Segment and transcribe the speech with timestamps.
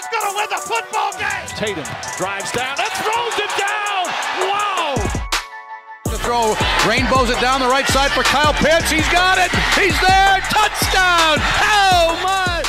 [0.00, 1.46] is going to win the football game.
[1.60, 1.84] Tatum
[2.16, 4.08] drives down and throws it down.
[4.48, 4.94] Wow.
[6.04, 6.56] To throw,
[6.88, 8.90] rainbows it down the right side for Kyle Pitts.
[8.90, 9.50] He's got it.
[9.78, 10.40] He's there.
[10.48, 11.36] Touchdown.
[11.60, 12.64] Oh my.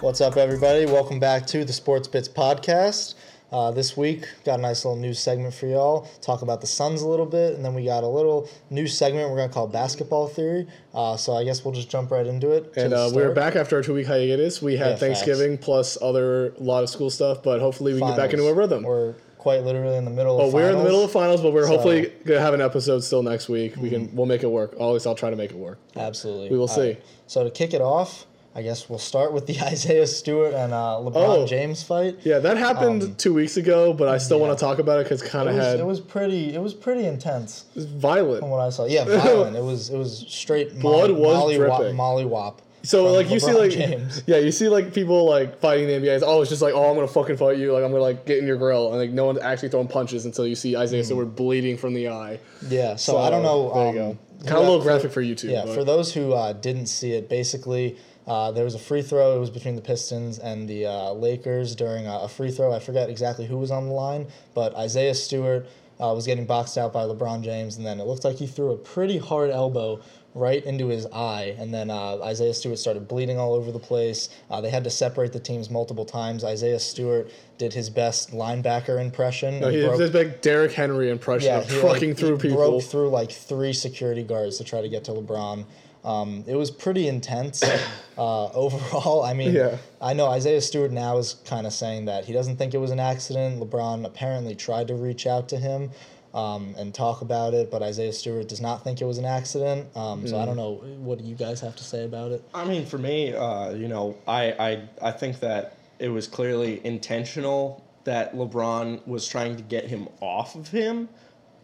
[0.00, 0.86] What's up, everybody?
[0.86, 3.14] Welcome back to the Sports Bits podcast.
[3.52, 6.08] Uh, this week, got a nice little news segment for y'all.
[6.20, 9.30] Talk about the Suns a little bit, and then we got a little news segment
[9.30, 10.66] we're gonna call basketball theory.
[10.92, 12.72] Uh, so I guess we'll just jump right into it.
[12.76, 14.60] And uh, we're back after our two week hiatus.
[14.60, 18.16] We had Yeah, Thanksgiving plus other lot of school stuff, but hopefully we can get
[18.16, 18.82] back into a rhythm.
[18.82, 20.40] We're quite literally in the middle.
[20.40, 21.76] Oh, we're in the middle of finals, but we're So- Mm-hmm.
[21.76, 23.76] hopefully gonna have an episode still next week.
[23.76, 24.74] We can we'll make it work.
[24.80, 25.78] Always, I'll try to make it work.
[25.94, 26.48] Absolutely.
[26.50, 26.96] We will All see.
[27.28, 28.26] So to kick it off,
[28.56, 31.46] I guess we'll start with the Isaiah Stewart and uh, LeBron Oh.
[31.46, 32.18] James fight.
[32.22, 35.22] Yeah, that happened two weeks ago, but I still want to talk about it because
[35.22, 36.54] kind Um, It of was, had it was pretty.
[36.54, 38.40] It was pretty intense violent.
[38.40, 38.84] from what I saw.
[38.84, 39.56] Yeah, violent.
[39.56, 39.90] it was.
[39.90, 40.78] It was straight.
[40.80, 41.96] Blood molly, was molly dripping.
[41.96, 42.60] molly wop.
[42.84, 44.22] So like you see like James.
[44.26, 46.16] yeah you see like people like fighting the NBA.
[46.16, 47.72] It's, oh, it's just like oh I'm gonna fucking fight you.
[47.72, 50.26] Like I'm gonna like get in your grill and like no one's actually throwing punches
[50.26, 52.38] until you see Isaiah Stewart bleeding from the eye.
[52.68, 52.96] Yeah.
[52.96, 53.72] So, I don't know.
[53.72, 54.18] There um, you go.
[54.38, 55.50] who Kind of a little graphic for YouTube.
[55.50, 59.02] Yeah, but- for those who uh, didn't see it, basically uh, there was a free
[59.02, 59.36] throw.
[59.36, 62.72] It was between the Pistons and the uh, Lakers during a, a free throw.
[62.72, 65.66] I forget exactly who was on the line, but Isaiah Stewart
[66.00, 68.72] uh, was getting boxed out by LeBron James, and then it looked like he threw
[68.72, 70.00] a pretty hard elbow
[70.34, 74.30] right into his eye, and then uh, Isaiah Stewart started bleeding all over the place.
[74.50, 76.42] Uh, they had to separate the teams multiple times.
[76.42, 79.60] Isaiah Stewart did his best linebacker impression.
[79.60, 82.36] No, he broke- did this big Derrick Henry impression yeah, of he, trucking like, through
[82.38, 82.56] he people.
[82.56, 85.64] broke through like three security guards to try to get to LeBron.
[86.04, 87.62] Um, it was pretty intense
[88.18, 89.22] uh, overall.
[89.22, 89.78] I mean, Yeah.
[90.00, 92.90] I know Isaiah Stewart now is kind of saying that he doesn't think it was
[92.90, 93.60] an accident.
[93.60, 95.90] LeBron apparently tried to reach out to him
[96.34, 99.86] um, and talk about it, but Isaiah Stewart does not think it was an accident.
[99.96, 100.42] Um, So Mm.
[100.42, 100.72] I don't know.
[100.98, 102.42] What do you guys have to say about it?
[102.52, 106.80] I mean, for me, uh, you know, I, I I think that it was clearly
[106.84, 111.08] intentional that LeBron was trying to get him off of him,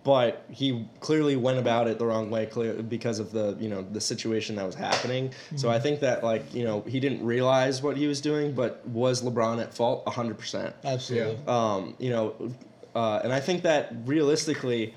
[0.02, 3.82] but he clearly went about it the wrong way, clear because of the you know
[3.82, 5.32] the situation that was happening.
[5.56, 8.86] So I think that like you know he didn't realize what he was doing, but
[8.88, 10.08] was LeBron at fault?
[10.08, 10.74] hundred percent.
[10.84, 11.38] Absolutely.
[11.46, 12.34] Um, you know,
[12.94, 14.94] uh, and I think that realistically,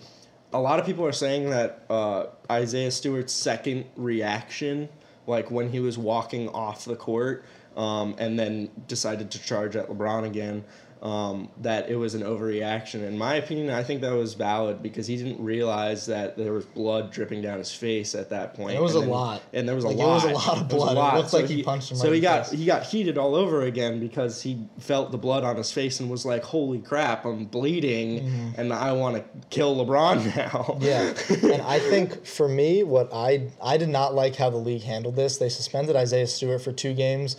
[0.54, 4.90] a lot of people are saying that uh, Isaiah Stewart's second reaction,
[5.28, 9.88] like when he was walking off the court um, and then decided to charge at
[9.88, 10.64] LeBron again,
[11.04, 13.06] um, that it was an overreaction.
[13.06, 16.64] In my opinion, I think that was valid because he didn't realize that there was
[16.66, 18.76] blood dripping down his face at that point.
[18.78, 19.42] It was And a then- lot.
[19.52, 20.14] and there was a Like, it lot.
[20.14, 20.92] was a lot of a blood.
[20.94, 21.16] It lot.
[21.18, 22.58] looked like he punched him So right he got face.
[22.58, 26.10] he got heated all over again because he felt the blood on his face and
[26.10, 30.84] was like, "Holy crap, I'm bleeding, and I want to kill LeBron now." Mm-hmm.
[30.84, 34.84] Yeah, and I think for me, what I I did not like how the league
[34.84, 35.38] handled this.
[35.38, 37.36] They suspended Isaiah Stewart for two games,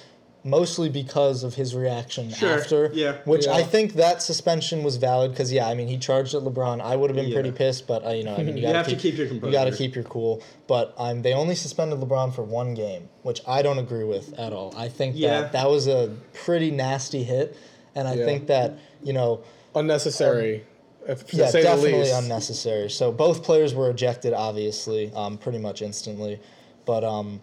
[0.47, 2.91] mostly because of his reaction Sure, after.
[2.93, 6.43] yeah, which I think that suspension was valid because yeah, I mean he charged at
[6.43, 6.81] LeBron.
[6.82, 7.34] I would have been Yeah.
[7.34, 9.27] pretty pissed, but uh, you know, I mean you, You gotta have to keep your
[9.27, 10.43] You got to keep your cool.
[10.66, 14.53] But um, they only suspended LeBron for one game, which I don't agree with at
[14.53, 14.75] all.
[14.77, 15.41] I think Yeah.
[15.41, 17.56] that that was a pretty nasty hit,
[17.94, 18.25] and I Yeah.
[18.27, 19.41] think that you know.
[19.75, 20.65] unnecessary.
[21.06, 22.15] if, Yeah, definitely least.
[22.15, 22.88] unnecessary.
[22.91, 26.41] So both players were ejected, obviously, um, pretty much instantly.
[26.87, 27.43] But um,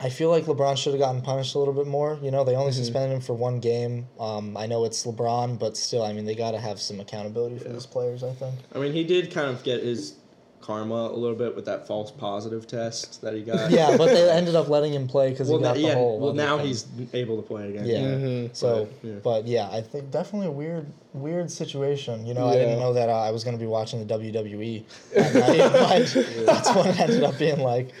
[0.00, 2.18] I feel like LeBron should have gotten punished a little bit more.
[2.22, 2.60] You know, they Mm-hmm.
[2.60, 4.06] only suspended him for one game.
[4.20, 7.58] Um, I know it's LeBron, but still, I mean, they got to have some accountability
[7.58, 8.22] for these players.
[8.22, 8.54] I think.
[8.74, 10.16] I mean, he did kind of get his
[10.60, 13.70] karma a little bit with that false positive test that he got.
[13.70, 15.94] Yeah, but they ended up letting him play because Well, he got na- the yeah.
[15.94, 16.18] whole.
[16.20, 16.66] Well, now thing.
[16.66, 17.86] he's able to play again.
[17.86, 17.98] Yeah.
[18.00, 18.54] Mhm.
[18.56, 19.14] So, But, yeah.
[19.22, 22.26] but yeah, I think definitely a weird, weird situation.
[22.26, 24.82] You know, I didn't know that uh, I was going to be watching the WWE.
[25.14, 25.34] That
[25.88, 27.92] night, but that's what it ended up being like.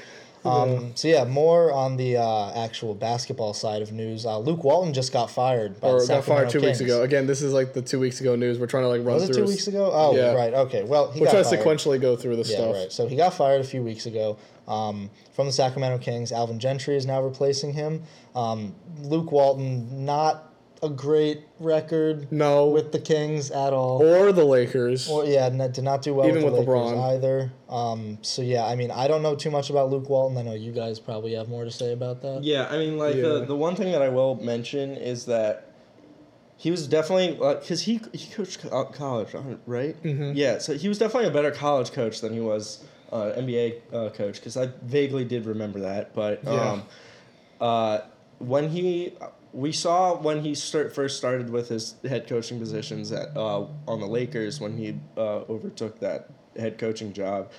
[0.46, 4.24] Um, so yeah, more on the uh, actual basketball side of news.
[4.26, 5.80] Uh, Luke Walton just got fired.
[5.80, 7.02] By Or got fired two weeks ago.
[7.02, 8.58] Again, this is like the two weeks ago news.
[8.58, 9.44] We're trying to like run Was it through.
[9.44, 9.90] two weeks ago?
[9.92, 10.32] Oh, Yeah.
[10.34, 10.54] right.
[10.54, 10.82] Okay.
[10.84, 12.74] Well, he We're trying to sequentially go through the Yeah, stuff.
[12.74, 12.92] right.
[12.92, 14.36] So he got fired a few weeks ago
[14.68, 16.32] um, from the Sacramento Kings.
[16.32, 18.02] Alvin Gentry is now replacing him.
[18.34, 20.52] Um, Luke Walton, not
[20.86, 22.68] a great record No.
[22.68, 24.02] with the Kings at all.
[24.02, 25.08] Or the Lakers.
[25.08, 27.14] Well, yeah, n- did not do well Even with the with Lakers LeBron.
[27.14, 27.52] either.
[27.68, 30.38] Um, so yeah, I mean, I don't know too much about Luke Walton.
[30.38, 32.42] I know you guys probably have more to say about that.
[32.42, 33.22] Yeah, I mean, like Yeah.
[33.22, 35.64] the the one thing that I will mention is that
[36.56, 40.00] he was definitely because he he coached co- uh, college, uh, right?
[40.02, 40.32] Mm-hmm.
[40.34, 44.08] Yeah, so he was definitely a better college coach than he was uh, NBA uh,
[44.10, 46.14] coach because I vaguely did remember that.
[46.14, 46.72] But Yeah.
[46.72, 46.82] um,
[47.60, 47.98] uh,
[48.38, 49.12] when he
[49.56, 54.00] we saw when he start, first started with his head coaching positions at uh, on
[54.00, 57.50] the Lakers when he uh, overtook that head coaching job.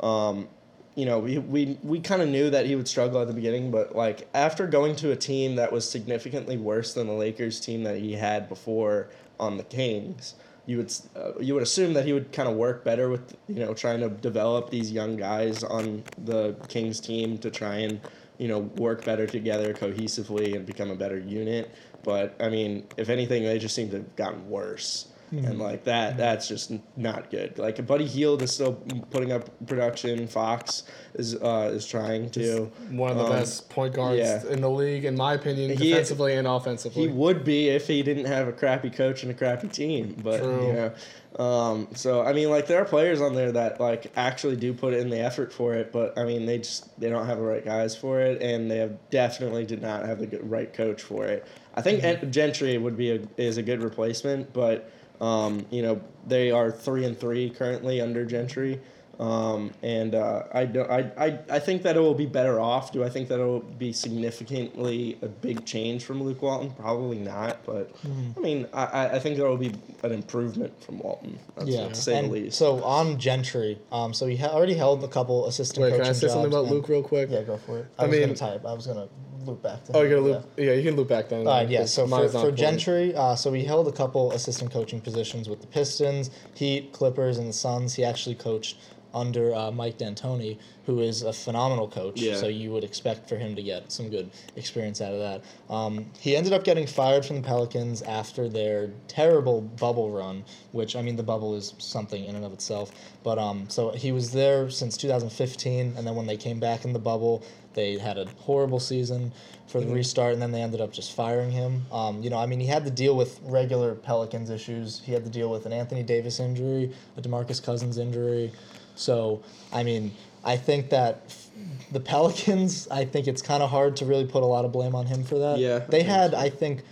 [0.00, 0.48] Um,
[0.94, 3.70] you know, we we, we kind of knew that he would struggle at the beginning,
[3.70, 7.82] but like after going to a team that was significantly worse than the Lakers team
[7.82, 10.34] that he had before on the Kings,
[10.64, 13.56] you would uh, you would assume that he would kind of work better with you
[13.56, 18.00] know trying to develop these young guys on the Kings team to try and
[18.38, 21.70] you know work better together cohesively and become a better unit.
[22.02, 25.08] But I mean, if anything, they just seem to have gotten worse.
[25.32, 27.58] And like that, that's just not good.
[27.58, 28.74] Like Buddy Hield is still
[29.10, 30.26] putting up production.
[30.26, 30.82] Fox
[31.14, 32.70] is uh, is trying to.
[32.90, 34.46] One of the Um, best point guards yeah.
[34.50, 37.02] in the league, in my opinion, He- defensively and offensively.
[37.04, 40.16] He would be if he didn't have a crappy coach and a crappy team.
[40.22, 40.66] But True.
[40.66, 44.56] you know, um, so I mean, like there are players on there that like actually
[44.56, 45.92] do put in the effort for it.
[45.92, 48.76] But I mean, they just they don't have the right guys for it, and they
[48.78, 51.46] have definitely did not have the good, right coach for it.
[51.74, 52.30] I think Mm-hmm.
[52.30, 54.90] Gentry would be a is a good replacement, but
[55.22, 58.80] um, you know they are three and three currently under Gentry.
[59.20, 62.90] Um, and uh, I, don't, I, I, I think that it will be better off.
[62.92, 66.70] Do I think that it will be significantly a big change from Luke Walton?
[66.72, 67.64] Probably not.
[67.64, 67.94] But
[68.36, 71.38] I mean, I, I- I think there will be an improvement from Walton.
[71.56, 72.58] That's Yeah, to say and the least.
[72.58, 76.10] so on Gentry, um, so he ha- already held a couple assistant Wait, coaching can
[76.10, 77.28] I say something about and- Luke real quick?
[77.30, 77.86] Yeah, go for it.
[77.98, 78.64] I, I was gonna mean- type.
[78.66, 79.08] I was gonna
[79.46, 79.96] loop back to.
[79.96, 80.44] Oh, you gotta loop.
[80.56, 81.46] Yeah, you can loop back then.
[81.46, 81.84] All right, yeah.
[81.84, 82.52] So for, for.
[82.52, 87.38] Gentry, uh, so he held a couple assistant coaching positions with the Pistons, Heat, Clippers,
[87.38, 87.94] and the Suns.
[87.94, 88.76] He actually coached
[89.14, 92.20] under uh, Mike D'Antoni, who is a phenomenal coach.
[92.20, 92.36] Yeah.
[92.36, 95.42] So you would expect for him to get some good experience out of that.
[95.72, 100.96] Um, he ended up getting fired from the Pelicans after their terrible bubble run, which
[100.96, 102.92] I mean the bubble is something in and of itself.
[103.22, 106.92] But um, so he was there since 2015, and then when they came back in
[106.92, 107.44] the bubble,
[107.74, 109.32] they had a horrible season
[109.66, 111.82] for the restart, and then they ended up just firing him.
[111.90, 115.00] Um, you know, I mean, he had to deal with regular Pelicans issues.
[115.02, 118.52] He had to deal with an Anthony Davis injury, a DeMarcus Cousins injury.
[118.94, 119.42] So,
[119.72, 120.12] I mean,
[120.44, 121.48] I think that f-
[121.92, 124.94] the Pelicans, I think it's kind of hard to really put a lot of blame
[124.94, 125.58] on him for that.
[125.58, 126.38] Yeah, They think had, so.
[126.38, 126.82] I think,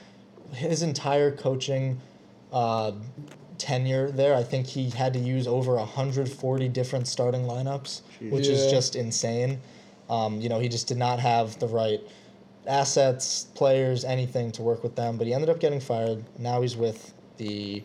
[0.52, 2.00] his entire coaching
[2.52, 2.92] uh,
[3.58, 8.00] tenure there, I think he had to use over 140 different starting lineups,
[8.30, 9.60] which is just insane.
[10.08, 12.00] Um, you know, he just did not have the right
[12.66, 15.16] assets, players, anything to work with them.
[15.16, 16.24] But he ended up getting fired.
[16.38, 17.82] Now he's with the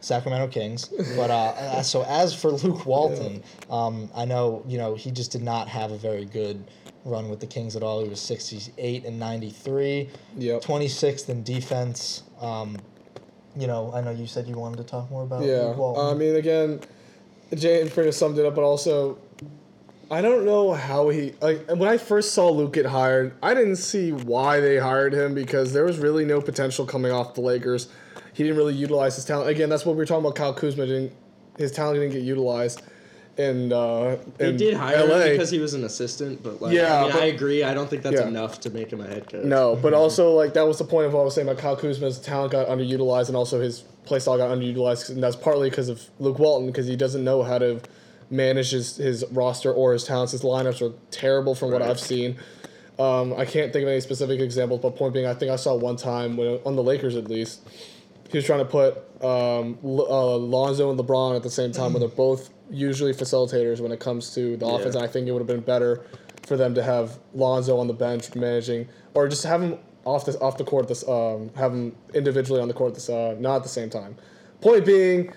[0.00, 0.88] Sacramento Kings.
[1.16, 5.42] But uh, so as for Luke Walton, um, I know you know he just did
[5.42, 6.62] not have a very good
[7.04, 8.02] run with the Kings at all.
[8.02, 10.62] He was 68 and 93, Yep.
[10.62, 12.22] 26th in defense.
[12.40, 12.76] Um,
[13.56, 15.62] you know, I know you said you wanted to talk more about Yeah.
[15.68, 16.06] Luke Walton.
[16.06, 16.80] I mean, again,
[17.54, 19.18] Jay pretty summed it up, but also,
[20.10, 21.66] I don't know how he like.
[21.68, 25.72] When I first saw Luke get hired, I didn't see why they hired him because
[25.72, 27.88] there was really no potential coming off the Lakers.
[28.38, 29.50] He didn't really utilize his talent.
[29.50, 30.36] Again, that's what we were talking about.
[30.36, 31.12] Kyle Kuzma didn't.
[31.58, 32.82] His talent didn't get utilized.
[33.36, 35.16] And uh, they did hire LA.
[35.22, 37.64] him because he was an assistant, but like, Yeah, I mean, but- I agree.
[37.64, 38.28] I don't think that's Yeah.
[38.28, 39.44] enough to make him a head coach.
[39.44, 41.74] No, but also like that was the point of what I was saying about Kyle
[41.76, 45.88] Kuzma's talent got underutilized, and also his play style got underutilized, and that's partly because
[45.88, 47.80] of Luke Walton because he doesn't know how to
[48.30, 50.30] manage his, his roster or his talents.
[50.30, 52.36] His lineups are terrible from what I've seen.
[53.00, 55.74] Um, I can't think of any specific examples, but point being, I think I saw
[55.74, 57.60] one time when on the Lakers at least,
[58.28, 61.92] he was trying to put um, L- uh, Lonzo and LeBron at the same time
[61.92, 64.94] where they're both usually facilitators when it comes to the offense.
[64.94, 66.04] And I think it would have been better
[66.46, 70.38] for them to have Lonzo on the bench managing, or just have him off the
[70.40, 70.88] off the court.
[70.88, 72.94] This um, have him individually on the court.
[72.94, 74.16] This uh, not at the same time.
[74.60, 75.32] Point being,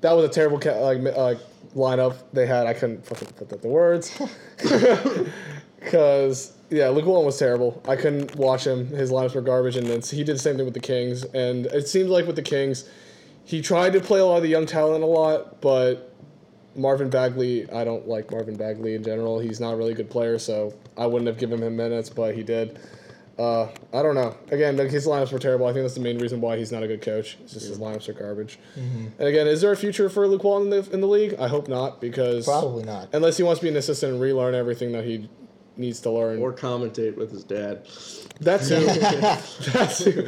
[0.00, 1.34] that was a terrible ca- like uh,
[1.74, 2.66] lineup they had.
[2.66, 4.18] I couldn't fucking put the, the words.
[5.80, 7.80] Because yeah, Luke was terrible.
[7.86, 8.88] I couldn't watch him.
[8.88, 11.24] His lineups were garbage, and then he did the same thing with the Kings.
[11.24, 12.88] And it seems like with the Kings,
[13.44, 16.12] he tried to play a lot of the young talent a lot, but
[16.74, 19.38] Marvin Bagley, I don't like Marvin Bagley in general.
[19.38, 22.42] He's not a really good player, so I wouldn't have given him minutes, but he
[22.42, 22.78] did.
[23.38, 24.34] Uh, I don't know.
[24.50, 25.66] Again, like, his lineups were terrible.
[25.66, 27.36] I think that's the main reason why he's not a good coach.
[27.44, 28.58] It's just his lineups are garbage.
[28.74, 31.34] And again, is there a future for Luke Walton in the, in the league?
[31.38, 33.10] I hope not, because Probably not.
[33.12, 35.28] unless he wants to be an assistant and relearn everything that he
[35.76, 36.40] needs to learn.
[36.40, 37.86] Or commentate with his dad.
[38.40, 38.84] That's too.
[38.84, 40.22] that too.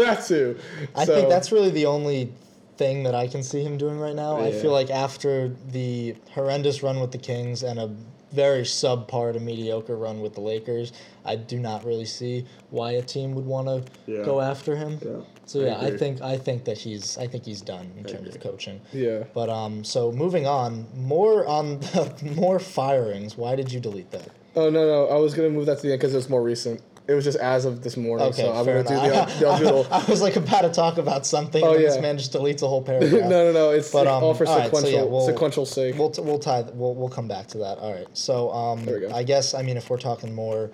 [0.00, 0.58] That too.
[0.94, 2.32] I So- think that's really the only
[2.76, 4.36] thing that I can see him doing right now.
[4.40, 7.90] I feel like after the horrendous run with the Kings and a
[8.32, 10.92] very subpar to mediocre run with the Lakers,
[11.24, 14.24] I do not really see why a team would want to Yeah.
[14.24, 14.98] go after him.
[15.04, 15.10] Yeah,
[15.46, 15.98] So yeah, I, agree.
[15.98, 18.80] think I think that he's I think he's done in terms of coaching.
[18.92, 19.22] Yeah.
[19.32, 23.36] But um, so moving on, more on the more firings.
[23.38, 24.30] Why did you delete that?
[24.56, 25.06] Oh no no!
[25.08, 26.80] I was gonna move that to the end because it's more recent.
[27.06, 28.26] It was just as of this morning.
[28.28, 29.38] Okay, so I'm gonna do enough.
[29.38, 29.86] the, the little.
[29.92, 32.00] I was like about to talk about something, Oh, and this yeah.
[32.00, 33.12] man just deletes a whole paragraph.
[33.28, 33.52] no, no.
[33.52, 33.70] No!
[33.70, 34.52] It's But, um, all for sequential.
[34.54, 35.98] all right, so, sequential, yeah, we'll- sequential sake.
[35.98, 36.62] We'll, t- we'll tie.
[36.62, 37.78] th- We'll, we'll come back to that.
[37.78, 38.06] All right.
[38.14, 39.14] So um, There we go.
[39.14, 40.70] I guess I mean if we're talking more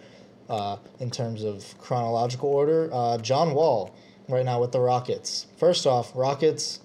[0.49, 3.95] uh, in terms of chronological order, uh, John Wall
[4.29, 5.47] right now with the Rockets.
[5.59, 6.81] First off, Rockets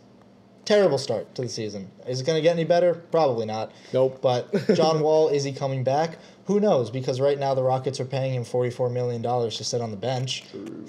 [0.65, 1.89] terrible start to the season.
[2.07, 2.95] Is it going to get any better?
[3.11, 3.71] Probably not.
[3.93, 4.19] Nope.
[4.21, 6.17] But John Wall is he coming back?
[6.47, 6.89] Who knows?
[6.91, 9.97] Because right now the Rockets are paying him forty-four million dollars to sit on the
[9.97, 10.43] bench,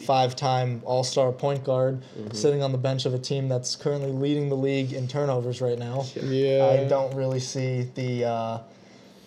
[0.05, 2.03] five-time All-Star point guard,
[2.33, 5.79] sitting on the bench of a team that's currently leading the league in turnovers right
[5.79, 6.05] now.
[6.15, 6.79] yeah.
[6.81, 8.59] I don't really see the uh,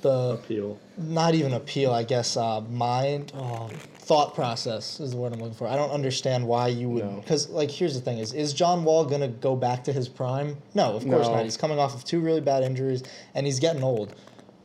[0.01, 0.77] the Appeal.
[0.97, 1.91] not even appeal.
[1.91, 5.67] I guess uh, mind oh, thought process is the word I'm looking for.
[5.67, 7.15] I don't understand why you would No.
[7.21, 10.57] because like here's the thing: is is John Wall gonna go back to his prime?
[10.73, 11.35] No, of course No.
[11.35, 11.43] not.
[11.43, 13.03] He's coming off of two really bad injuries
[13.35, 14.15] and he's getting old.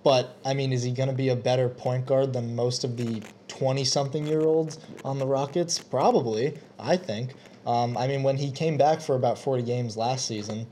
[0.02, 3.22] But I mean, is he gonna be a better point guard than most of the
[3.48, 5.78] twenty-something year olds on the Rockets?
[5.78, 7.32] Probably, I think.
[7.66, 10.66] Um, I mean, when he came back for about forty games last season,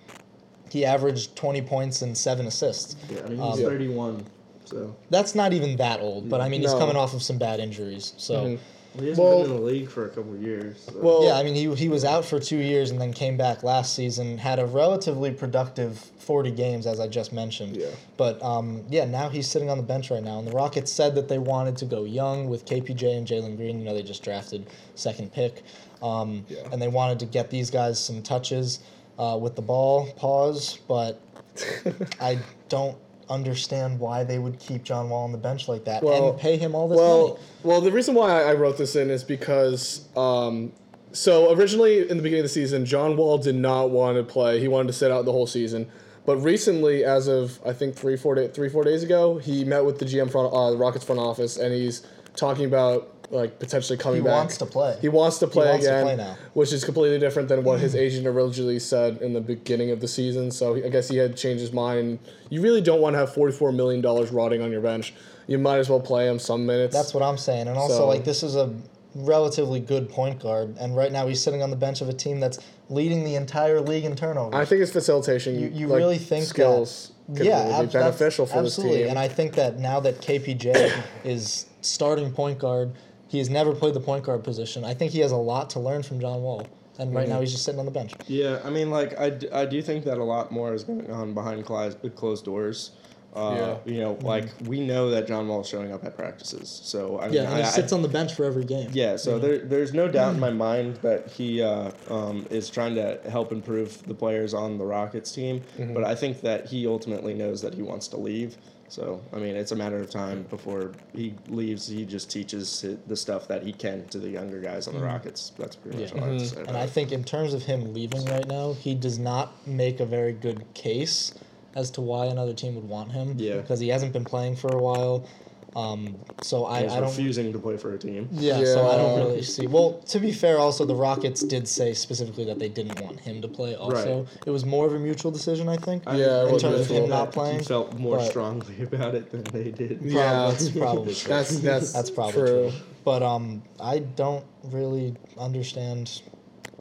[0.71, 2.97] he averaged twenty points and seven assists.
[3.11, 4.25] Yeah, I mean he's Um, 31,
[4.73, 6.79] so That's not even that old, but I mean, he's No.
[6.79, 8.15] coming off of some bad injuries.
[8.17, 8.59] So, Mhm.
[9.01, 10.77] he hasn't Well- been in the league for a couple of years.
[10.87, 10.93] So.
[11.01, 13.63] Well, yeah, I mean, he, he was out for two years and then came back
[13.63, 17.77] last season, had a relatively productive 40 games, as I just mentioned.
[17.77, 17.87] Yeah.
[18.17, 20.39] But um, yeah, now he's sitting on the bench right now.
[20.39, 23.79] And the Rockets said that they wanted to go young with KPJ and Jalen Green.
[23.79, 25.63] You know, they just drafted second pick.
[26.03, 26.59] Um, Yeah.
[26.73, 28.81] And they wanted to get these guys some touches
[29.19, 31.21] uh, with the ball, pause, but
[32.21, 32.39] I
[32.69, 32.97] don't
[33.29, 36.57] understand why they would keep John Wall on the bench like that Well- and pay
[36.57, 37.41] him all this well, money.
[37.63, 40.73] well, the reason why I wrote this in is because um,
[41.13, 44.61] so originally in the beginning of the season, John Wall did not want to play.
[44.61, 45.87] He wanted to sit out the whole season.
[46.25, 49.85] But recently, as of I think three four day, three four days ago, he met
[49.85, 53.99] with the GM front, uh, the Rockets front office, and he's talking about like potentially
[53.99, 54.33] coming He back.
[54.33, 54.99] He wants to play.
[55.01, 56.37] He wants to play wants to again, play now.
[56.53, 58.01] which is completely different than what his mm.
[58.01, 60.51] agent originally said in the beginning of the season.
[60.51, 62.19] So I guess he had changed his mind.
[62.51, 65.15] You really don't want to have forty-four million dollars rotting on your bench.
[65.47, 66.95] You might as well play him some minutes.
[66.95, 67.69] That's what I'm saying.
[67.69, 68.73] And also, So- like, this is a
[69.15, 70.77] relatively good point guard.
[70.79, 72.59] And right now, he's sitting on the bench of a team that's
[72.89, 74.55] leading the entire league in turnovers.
[74.55, 75.59] I think his facilitation.
[75.59, 78.99] you, you like, really think skills that, could yeah, really ab- beneficial for absolutely.
[78.99, 79.11] this team.
[79.11, 82.93] And I think that now that KPJ is starting point guard,
[83.33, 84.85] he has never played the point guard position.
[84.85, 86.67] I think he has a lot to learn from John Wall.
[86.99, 87.33] And right Mm-hmm.
[87.33, 88.13] now, he's just sitting on the bench.
[88.29, 91.11] Yeah, I mean, like I, d- I do think that a lot more is going
[91.11, 92.91] on behind closed closed doors.
[93.35, 97.25] Uh, You know, like we know that John Wall's showing up at practices, so I
[97.29, 98.91] mean, Yeah, he I, sits I, on the bench for every game.
[98.93, 99.17] yeah.
[99.17, 103.19] So there, there's no doubt in my mind that he uh, um, is trying to
[103.31, 105.63] help improve the players on the Rockets team.
[105.95, 108.59] But I think that he ultimately knows that he wants to leave.
[108.93, 111.89] So I mean, it's a matter of time before he leaves.
[111.89, 115.09] He just teaches the stuff that he can to the younger guys on the mm-hmm.
[115.09, 115.53] Rockets.
[115.59, 116.21] That's pretty much Yeah.
[116.21, 116.65] all I have to mm-hmm.
[116.65, 116.69] say.
[116.69, 120.05] And I think in terms of him leaving right now, he does not make a
[120.05, 121.33] very good case
[121.75, 123.35] as to why another team would want him.
[123.39, 123.63] Yeah.
[123.63, 125.27] Because he hasn't been playing for a while.
[125.75, 127.09] Um, so I, He's I don't.
[127.09, 128.29] refusing to play for a team.
[128.31, 129.67] Yeah, so I don't really see.
[129.67, 133.41] Well, to be fair, also the Rockets did say specifically that they didn't want him
[133.41, 133.75] to play.
[133.75, 134.29] Also, Right.
[134.47, 136.03] it was more of a mutual decision, I think.
[136.07, 137.63] Yeah, in terms of him not He playing.
[137.65, 140.01] felt more but- strongly about it than they did.
[140.03, 140.49] Yeah.
[140.51, 141.29] that's probably true.
[141.31, 142.47] That's that's That's probably true.
[142.71, 142.73] true.
[143.05, 146.23] But um, I don't really understand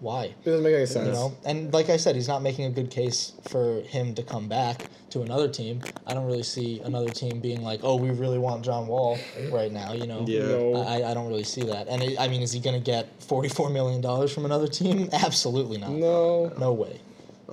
[0.01, 0.25] why.
[0.25, 1.07] It doesn't make any sense.
[1.07, 4.23] You know, and like I said, he's not making a good case for him to
[4.23, 5.81] come back to another team.
[6.07, 9.17] I don't really see another team being like, "Oh, we really want John Wall
[9.51, 10.41] right now." You know, Yeah.
[10.47, 10.75] No.
[10.75, 11.87] I, I don't really see that.
[11.87, 15.07] And it, I mean, is he going to get forty-four million dollars from another team?
[15.13, 15.91] Absolutely not.
[15.91, 16.51] No.
[16.59, 16.99] No way.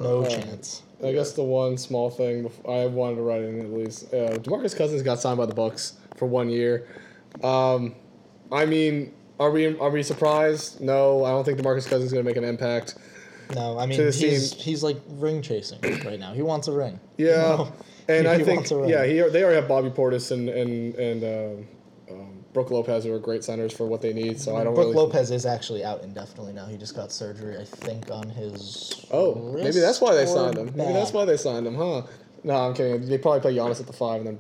[0.01, 0.83] No Uh, chance.
[1.05, 4.77] I guess the one small thing I wanted to write in at least, uh, Demarcus
[4.77, 6.89] Cousins got signed by the Bucks for one year.
[7.45, 7.95] Um,
[8.51, 10.81] I mean, are we are we surprised?
[10.81, 12.97] No, I don't think Demarcus Cousins is going to make an impact.
[13.55, 14.19] No, I mean, he's
[14.53, 14.61] team.
[14.61, 16.33] he's like ring chasing right now.
[16.35, 17.01] He wants a ring.
[17.17, 17.73] Yeah, You know?
[18.09, 18.89] and He I think a ring.
[18.91, 21.69] yeah, he they already have Bobby Portis and and and um,
[22.15, 24.39] um, Brook Lopez who are great centers for what they need.
[24.41, 24.97] So I don't Brook really.
[24.97, 26.67] Lopez is actually out indefinitely now.
[26.67, 29.07] He just got surgery, I think, on his.
[29.11, 30.73] Oh, maybe that's why they signed him.
[30.75, 32.03] Maybe that's why they signed him, huh?
[32.45, 33.09] No, I'm kidding.
[33.09, 34.39] They probably play Giannis at the five and then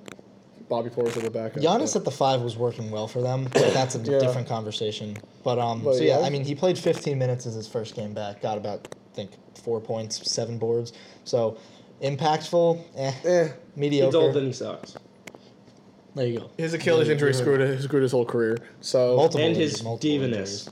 [0.68, 1.56] Bobby Portis at the back.
[1.56, 1.64] end.
[1.64, 4.18] Giannis at the five was working well for them, but that's a Yeah.
[4.18, 5.16] different conversation.
[5.42, 6.26] But um, But so yeah, yeah.
[6.26, 9.30] I mean, he played 15 minutes as his first game back, got about I think
[9.62, 10.92] four points, seven boards.
[11.24, 11.56] So
[12.02, 14.94] impactful, eh, Eh, He's old and he sucks.
[16.14, 16.50] there you go.
[16.58, 18.58] his Achilles injury you heard screwed screwed his whole career.
[18.80, 20.22] So multiple And injuries, his multiple divanness.
[20.22, 20.70] injuries.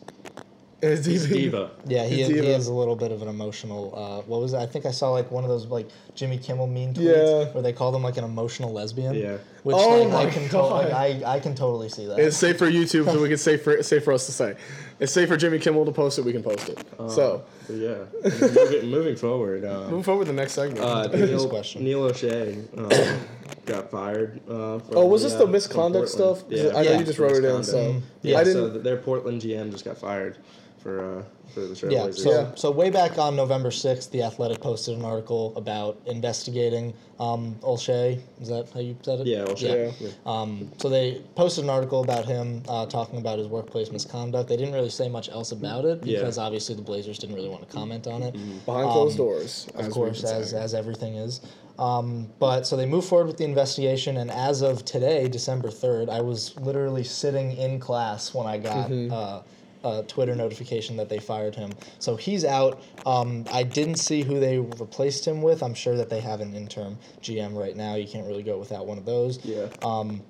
[0.86, 1.70] It's It's even- diva.
[1.86, 2.46] Yeah, he is, he Diva.
[2.48, 3.92] is a little bit of an emotional.
[3.94, 4.58] Uh, what was it?
[4.58, 7.04] I think I saw like one of those like Jimmy Kimmel mean tweets
[7.46, 7.52] Yeah.
[7.52, 9.14] where they call them like an emotional lesbian.
[9.14, 9.36] Yeah.
[9.62, 10.92] Which Oh like, I my can to- like, God.
[10.92, 12.18] I, I can totally see that.
[12.18, 14.56] It's safe for YouTube, so we can safe for safe for us to say.
[15.00, 16.24] It's safe for Jimmy Kimmel to post it.
[16.24, 16.78] We can post it.
[17.08, 18.04] so yeah.
[18.22, 19.64] moving, moving forward.
[19.64, 20.80] Uh, move forward to the next segment.
[20.80, 21.84] uh, Next Neil, question.
[21.84, 23.20] Neil Olshey um,
[23.66, 24.40] got fired.
[24.48, 26.44] Uh, from oh, was the, this uh, the misconduct stuff?
[26.48, 26.98] Yeah, I know Yeah.
[27.00, 27.66] you just wrote it in, misconduct.
[27.66, 28.72] so Yeah, I so didn't.
[28.74, 30.38] th- their Portland GM just got fired
[30.86, 31.90] for uh, for the Trailblazers.
[31.92, 32.10] Yeah.
[32.10, 32.54] So, Yeah.
[32.54, 38.20] so way back on November sixth, the Athletic posted an article about investigating um, Olshey.
[38.40, 39.26] Is that how you said it?
[39.26, 39.92] Yeah, Olshey.
[40.00, 40.08] Yeah.
[40.26, 44.48] Um, so they posted an article about him uh, talking about his workplace misconduct.
[44.48, 46.18] They didn't really say much else about it Yeah.
[46.20, 48.32] because obviously the Blazers didn't really want to comment on it.
[48.64, 49.66] behind closed um, doors.
[49.74, 51.40] Of as course, as as everything is.
[51.78, 56.08] Um, but so they moved forward with the investigation, and as of today, December third,
[56.08, 58.88] I was literally sitting in class when I got.
[58.90, 59.12] Mm-hmm.
[59.12, 59.42] Uh,
[59.86, 61.72] a Twitter notification that they fired him.
[61.98, 62.82] So he's out.
[63.04, 65.62] Um, I didn't see who they replaced him with.
[65.62, 67.94] I'm sure that they have an interim GM right now.
[67.94, 69.44] You can't really go without one of those.
[69.44, 69.68] Yeah.
[69.82, 70.22] Um,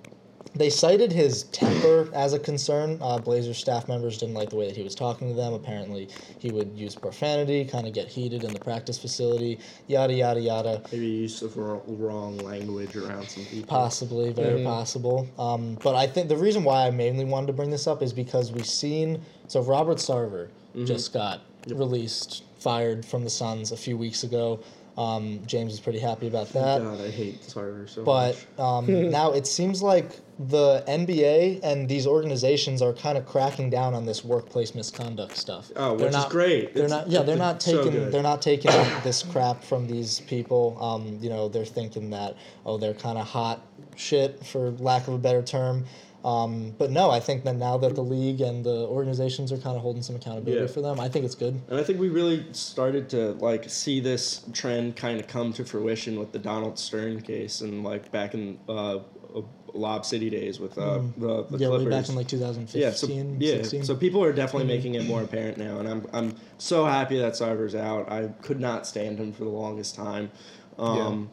[0.57, 2.99] they cited his temper as a concern.
[3.01, 5.53] Uh, Blazers staff members didn't like the way that he was talking to them.
[5.53, 6.09] Apparently,
[6.39, 10.83] he would use profanity, kind of get heated in the practice facility, yada, yada, yada.
[10.91, 13.69] Maybe use of wrong, wrong language around some people.
[13.69, 15.29] Possibly, very possible.
[15.39, 18.13] Um, but I think the reason why I mainly wanted to bring this up is
[18.13, 19.23] because we've seen.
[19.49, 20.49] So Robert Sarver
[20.85, 24.61] just got released, fired from the Suns a few weeks ago.
[24.99, 26.81] Um, James is pretty happy about that.
[26.83, 28.59] God, I hate Sarver so But much.
[28.59, 33.93] um, now it seems like the NBA and these organizations are kind of cracking down
[33.93, 35.71] on this workplace misconduct stuff.
[35.77, 36.75] Oh, They're which is not- great.
[36.75, 37.11] They're It's- not.
[37.11, 37.93] Yeah, they're not taking.
[37.93, 38.13] good.
[38.13, 38.71] they're not taking
[39.05, 40.79] this crap from these people.
[40.81, 42.35] Um, you know, they're thinking that
[42.65, 43.61] oh, they're kind of hot
[43.97, 45.85] shit for lack of a better term.
[46.27, 49.77] Um, but no, I think that now that the league and the organizations are kind
[49.77, 50.67] of holding some accountability Yeah.
[50.67, 51.61] for them, I think it's good.
[51.69, 55.65] And I think we really started to like see this trend kind of come to
[55.65, 59.43] fruition with the Donald Stern case and like back in uh, uh,
[59.73, 61.61] Lob City days with uh, the, the Mm.
[61.61, 61.95] yeah, Clippers.
[61.95, 63.07] back in like 2015, yeah, so,
[63.39, 63.63] yeah.
[63.63, 63.85] 16.
[63.85, 67.37] So people are definitely making it more apparent now, and I'm I'm so happy that
[67.37, 68.11] Sarver's out.
[68.11, 70.33] I could not stand him for the longest time.
[70.79, 71.31] Um,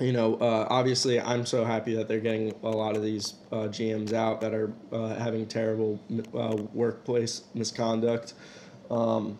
[0.00, 3.66] You know, uh, obviously, I'm so happy that they're getting a lot of these uh,
[3.66, 5.98] GMs out that are uh, having terrible
[6.34, 8.34] uh, workplace misconduct.
[8.90, 9.38] Um,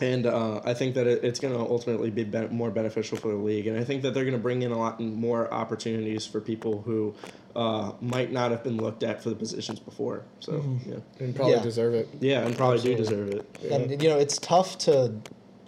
[0.00, 3.28] and uh, I think that it, it's going to ultimately be, ben- more beneficial for
[3.28, 3.66] the league.
[3.66, 6.80] And I think that they're going to bring in a lot more opportunities for people
[6.82, 7.14] who
[7.54, 10.24] uh, might not have been looked at for the positions before.
[10.38, 10.96] So, yeah.
[11.18, 11.62] and probably Yeah.
[11.62, 12.08] deserve it.
[12.20, 13.58] Yeah, and probably do deserve it.
[13.70, 15.14] And you know, it's tough to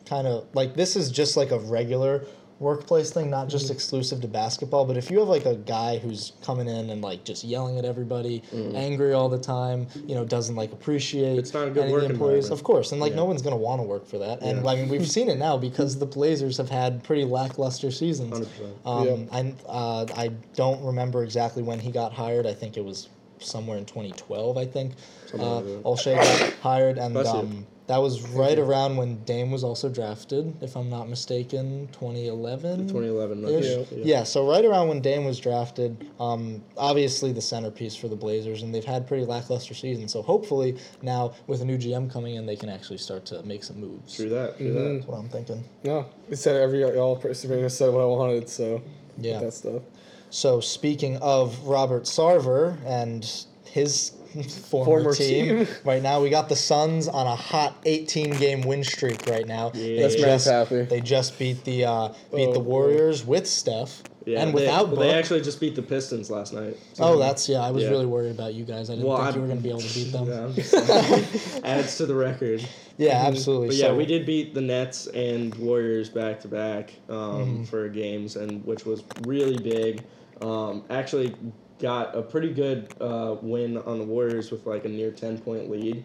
[0.06, 2.24] kind of like this is just like a regular
[2.62, 3.74] workplace thing, not just Mm-hmm.
[3.74, 4.84] exclusive to basketball.
[4.86, 7.84] But if you have like a guy who's coming in and like just yelling at
[7.84, 8.42] everybody,
[8.74, 11.38] angry all the time, you know, doesn't like appreciate Mm.
[11.38, 13.42] It's not a good any work of the employees, of course, and like no one's
[13.42, 14.40] gonna want to work for that.
[14.42, 14.70] And Yeah.
[14.70, 18.46] I mean, we've seen it now because the Blazers have had pretty lackluster seasons.
[18.48, 18.86] 100%.
[18.86, 19.14] Um, Yeah.
[19.32, 22.46] I uh, I don't remember exactly when he got hired.
[22.46, 24.56] I think it was somewhere in 2012.
[24.56, 24.92] I think
[25.34, 25.82] uh, like that.
[25.84, 30.76] Olshey got hired, and um, that was right around when Dame was also drafted, if
[30.76, 32.88] I'm not mistaken, 2011.
[32.88, 33.86] 2011, -ish.
[33.90, 34.02] yeah.
[34.02, 34.22] Yeah.
[34.22, 38.74] so right around when Dame was drafted, um, obviously the centerpiece for the Blazers, and
[38.74, 40.10] they've had pretty lackluster seasons.
[40.10, 43.62] So hopefully now with a new GM coming in, they can actually start to make
[43.62, 44.14] some moves.
[44.14, 44.56] True that.
[44.56, 44.94] True Mm-hmm.
[44.94, 45.62] That's what I'm thinking.
[45.84, 48.48] No, it said every y'all pretty much said what I wanted.
[48.48, 48.80] So
[49.20, 49.40] Yeah.
[49.40, 49.82] that stuff.
[50.30, 53.22] So speaking of Robert Sarver and
[53.64, 54.12] his
[54.70, 55.68] former, Former team, team.
[55.84, 59.70] right now we got the Suns on a hot 18 game win streak right now.
[59.70, 60.82] They That's just, happy.
[60.82, 62.64] They just beat the uh, beat Oh, the boy.
[62.70, 65.00] Warriors with Steph Yeah, and they- without well.
[65.00, 66.76] They actually just beat the Pistons last night.
[67.00, 67.58] oh, that's yeah.
[67.60, 67.90] I was Yeah.
[67.90, 68.88] really worried about you guys.
[68.90, 70.26] I didn't Well, think I'm- you were going to be able to beat them.
[70.28, 71.64] Yeah, Yeah, I'm just saying.
[71.64, 72.66] adds to the record.
[72.98, 73.68] Yeah, absolutely.
[73.68, 77.64] But yeah, So- we did beat the Nets and Warriors back to back um, Mm-hmm.
[77.64, 80.02] for games, and which was really big.
[80.40, 81.34] Um, actually,
[81.82, 85.68] got a pretty good uh, win on the Warriors with like a near ten point
[85.68, 86.04] lead.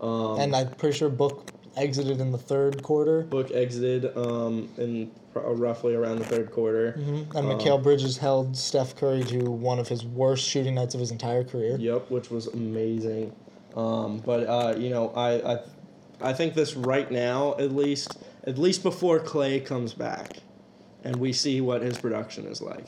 [0.00, 3.22] Um, And I'm pretty sure Book exited in the third quarter.
[3.22, 6.94] Book exited um, in pr- roughly around the third quarter.
[6.98, 7.34] Mhm.
[7.36, 11.10] And Um, Bridges held Steph Curry to one of his worst shooting nights of his
[11.12, 11.76] entire career.
[11.78, 13.32] Yep, which was amazing.
[13.76, 15.58] Um, but uh, you know, I, I
[16.20, 20.38] I think this right now, at least, at least before Clay comes back,
[21.04, 22.86] and we see what his production is like.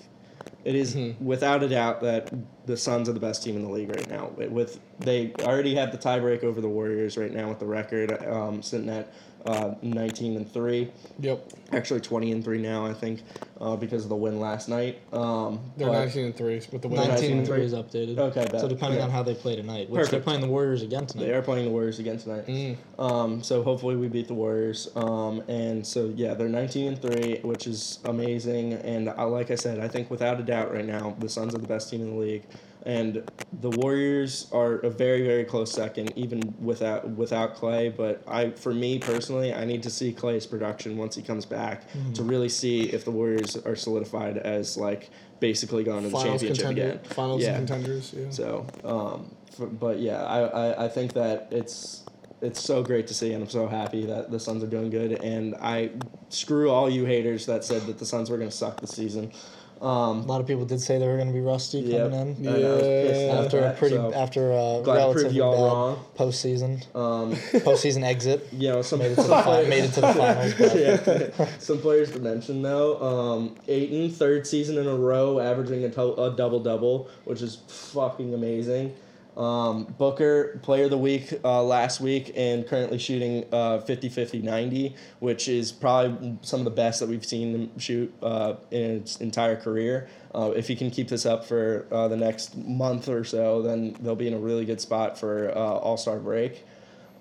[0.65, 1.25] It is mm-hmm.
[1.25, 2.33] without a doubt that
[2.71, 4.31] the Suns are the best team in the league right now.
[4.37, 8.13] With- With they already have the tiebreak over the Warriors right now with the record
[8.27, 9.13] um, sitting at
[9.47, 10.91] uh, 19 and three.
[11.21, 11.53] Yep.
[11.73, 13.23] Actually, 20 and three now, I think,
[13.59, 14.99] uh, because of the win last night.
[15.15, 17.09] Um, They're 19 and 3 with the win.
[17.09, 18.19] 19 and and 3 is updated.
[18.19, 18.61] Okay, bet.
[18.61, 19.07] So depending Yeah.
[19.07, 21.25] on how they play tonight, which they're playing the Warriors again tonight.
[21.25, 22.47] They are playing the Warriors again tonight.
[22.47, 22.77] Mm.
[22.99, 24.91] Um, so hopefully we beat the Warriors.
[24.95, 28.75] Um, and so yeah, they're 19 and three, which is amazing.
[28.75, 31.59] And I, like I said, I think without a doubt right now the Suns are
[31.59, 32.43] the best team in the league.
[32.87, 37.91] And the Warriors are a very very close second, even without without Clay.
[37.91, 41.85] But I, for me personally, I need to see Clay's production once he comes back
[42.15, 46.67] to really see if the Warriors are solidified as like basically going to the championship
[46.67, 47.05] contender, again.
[47.05, 47.57] finals yeah.
[47.57, 48.15] contenders.
[48.17, 48.31] Yeah.
[48.31, 52.05] So, um, for, but yeah, I, I, I think that it's
[52.43, 55.13] it's so great to see, and I'm so happy that the Suns are doing good.
[55.13, 55.91] And I
[56.29, 59.33] screw all you haters that said that the Suns were going to suck this season.
[59.83, 62.11] A Um, lot of people did say they were going to be rusty Yep.
[62.13, 62.45] coming in.
[62.45, 63.41] Yeah.
[63.41, 65.99] After a pretty, so, after a glad to prove relatively bad wrong.
[66.19, 67.33] postseason, Um,
[67.65, 68.47] postseason exit.
[68.53, 71.41] you know, some Made it to the, fi- made it to the finals.
[71.41, 71.47] Yeah.
[71.59, 76.23] Some players to mention though, um, Ayton, third season in a row, averaging a, to-
[76.25, 78.93] a double double, which is fucking amazing.
[79.41, 84.43] Um, Booker, player of the week uh, last week, and currently shooting uh, 50 50
[84.43, 89.01] 90, which is probably some of the best that we've seen him shoot uh, in
[89.01, 90.09] his entire career.
[90.35, 93.97] Uh, if he can keep this up for uh, the next month or so, then
[94.01, 96.63] they'll be in a really good spot for uh, All Star break.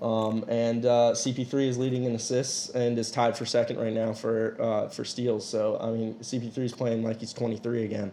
[0.02, 4.12] Um, and uh, CP3 is leading in assists and is tied for second right now
[4.12, 5.48] for for steals.
[5.48, 8.12] So I mean, CP3 is playing like he's 23 again.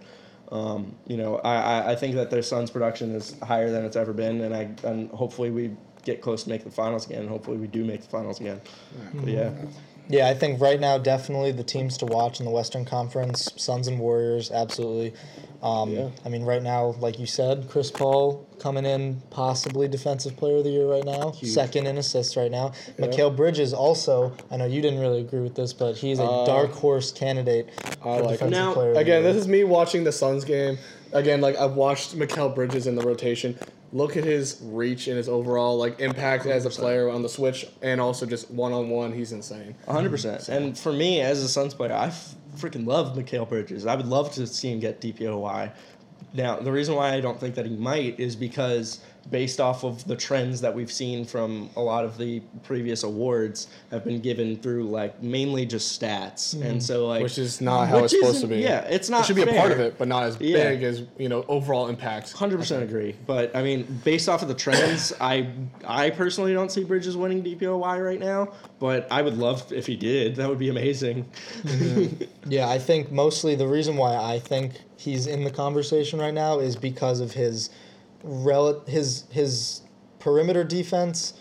[0.52, 3.96] Um, you know, I, I, I think that their Suns production is higher than it's
[3.96, 7.22] ever been, and I and hopefully we get close to make the finals again.
[7.22, 8.60] And hopefully we do make the finals again.
[9.14, 9.50] But yeah,
[10.08, 13.88] yeah, I think right now definitely the teams to watch in the Western Conference: Suns
[13.88, 14.50] and Warriors.
[14.50, 15.14] Absolutely.
[15.62, 16.08] Um, Yeah.
[16.24, 20.64] I mean, right now, like you said, Chris Paul coming in possibly Defensive Player of
[20.64, 22.72] the Year right now, second in assists right now.
[22.98, 23.06] Yeah.
[23.06, 24.32] Mikal Bridges also.
[24.50, 27.68] I know you didn't really agree with this, but he's a Uh, dark horse candidate
[28.02, 30.78] for like Defensive Now, Player of the Again, this is me watching the Suns game.
[31.12, 33.58] Again, like I've watched Mikal Bridges in the rotation.
[33.96, 37.66] Look at his reach and his overall like impact as a player on the switch,
[37.80, 39.10] and also just one on one.
[39.10, 39.74] He's insane.
[39.86, 40.10] 100.
[40.10, 43.86] percent And for me as a Suns player, I f- freaking love Mikal Bridges.
[43.86, 45.72] I would love to see him get DPOY.
[46.34, 49.00] Now, the reason why I don't think that he might is because
[49.30, 53.68] based off of the trends that we've seen from a lot of the previous awards
[53.90, 56.54] have been given through like mainly just stats.
[56.54, 56.62] Mm-hmm.
[56.66, 58.58] And so like Which is not how it's supposed to be.
[58.58, 60.70] yeah, it's not It should be a part of it, but not as Yeah.
[60.70, 62.32] big as you know overall impact.
[62.32, 65.48] Hundred percent agree, but I mean, based off of the trends, I
[65.84, 68.52] I personally don't see Bridges winning DPOY right now.
[68.78, 70.36] But I would love if he did.
[70.36, 71.24] That would be amazing.
[71.62, 72.24] Mm-hmm.
[72.50, 76.58] Yeah, I think mostly the reason why I think he's in the conversation right now
[76.58, 77.70] is because of his
[78.22, 79.82] rel- his his
[80.18, 81.34] perimeter defense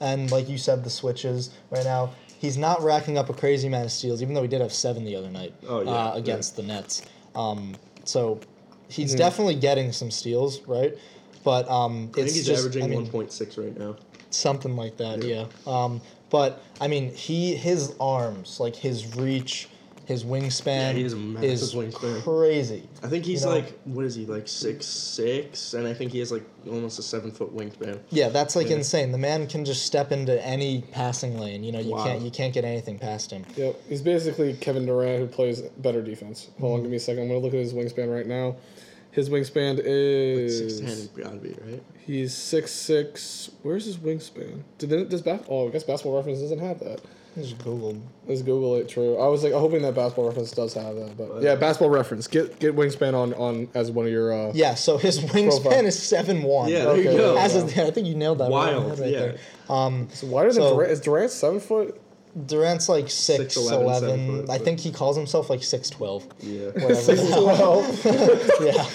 [0.00, 2.10] and like you said the switches right now.
[2.38, 5.04] He's not racking up a crazy amount of steals, even though he did have seven
[5.04, 6.18] the other night Oh, yeah, uh, yeah.
[6.18, 7.02] against the Nets.
[7.34, 8.40] Um, so
[8.88, 9.18] he's Mm-hmm.
[9.18, 10.94] definitely getting some steals, right?
[11.44, 13.96] But um, I it's think he's just, averaging I mean, one point six right now.
[14.30, 19.68] something like that yeah, um, but i mean he his arms like his reach
[20.06, 22.22] his wingspan Yeah, he has a massive is wingspan.
[22.22, 26.12] crazy I think he's know- like what is he like six six, and I think
[26.12, 27.98] he has like almost a seven foot wingspan.
[28.10, 28.76] yeah that's like Yeah.
[28.76, 32.04] insane the man can just step into any passing lane you know you Wow.
[32.04, 36.02] can't you can't get anything past him Yep, he's basically Kevin Durant who plays better
[36.02, 36.48] defense.
[36.60, 36.82] Hold on, mm-hmm.
[36.84, 37.22] give me a second.
[37.24, 38.56] I'm gonna look at his wingspan right now.
[39.10, 40.80] His wingspan is Six
[41.14, 41.82] ten, gotta be right.
[42.06, 43.50] he's six six.
[43.62, 44.62] Where's his wingspan?
[44.78, 47.00] Did it, does bas- Oh, I guess Basketball Reference doesn't have that.
[47.36, 47.96] Just google
[48.26, 48.88] Let's Google it.
[48.88, 49.16] True.
[49.18, 52.26] I was like hoping that Basketball Reference does have that, but yeah, Basketball Reference.
[52.26, 54.32] Get get wingspan on on as one of your.
[54.32, 55.86] Uh, yeah so his wingspan Profile.
[55.86, 57.16] is 7-1 Yeah, there you Okay.
[57.18, 57.36] go.
[57.38, 59.18] As of, I think you nailed that right Wild, head right yeah.
[59.20, 59.36] there.
[59.68, 60.90] Um, So wider than So- Durant?
[60.92, 62.00] Is Durant seven foot?
[62.46, 66.24] Durant's like 6'11", 6'11", seven foot, I think he calls himself like 6'12".
[66.40, 66.66] Yeah.
[66.84, 67.16] Whatever.
[67.46, 67.96] Well,
[68.60, 68.86] yeah.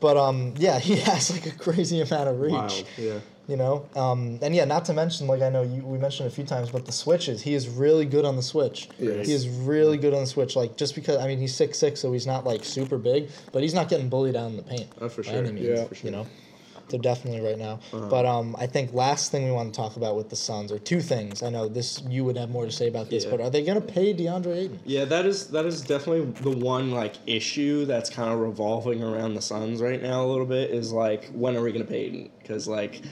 [0.00, 2.52] But um, yeah, he has like a crazy amount of reach.
[2.52, 2.84] Wild.
[2.98, 3.18] Yeah.
[3.46, 6.30] You know, um, and yeah, not to mention like I know you we mentioned a
[6.30, 7.42] few times, but the switches.
[7.42, 8.88] He is really good on the switch.
[8.98, 9.26] Yes.
[9.26, 10.56] He is really good on the switch.
[10.56, 13.62] Like just because I mean he's six six, so he's not like super big, but
[13.62, 14.88] he's not getting bullied out in the paint.
[14.98, 15.42] Oh, for sure.
[15.42, 15.84] means, Yeah.
[15.84, 16.10] For sure.
[16.10, 16.26] You know,
[16.88, 17.80] so definitely right now.
[17.92, 18.08] Uh-huh.
[18.08, 20.78] But um, I think last thing we want to talk about with the Suns are
[20.78, 21.42] two things.
[21.42, 23.30] I know this you would have more to say about this, Yeah.
[23.30, 24.80] but are they gonna pay DeAndre Ayton?
[24.84, 29.34] Yeah, that is that is definitely the one like issue that's kind of revolving around
[29.34, 32.30] the Suns right now a little bit is like when are we gonna pay Ayton?
[32.38, 33.02] Because like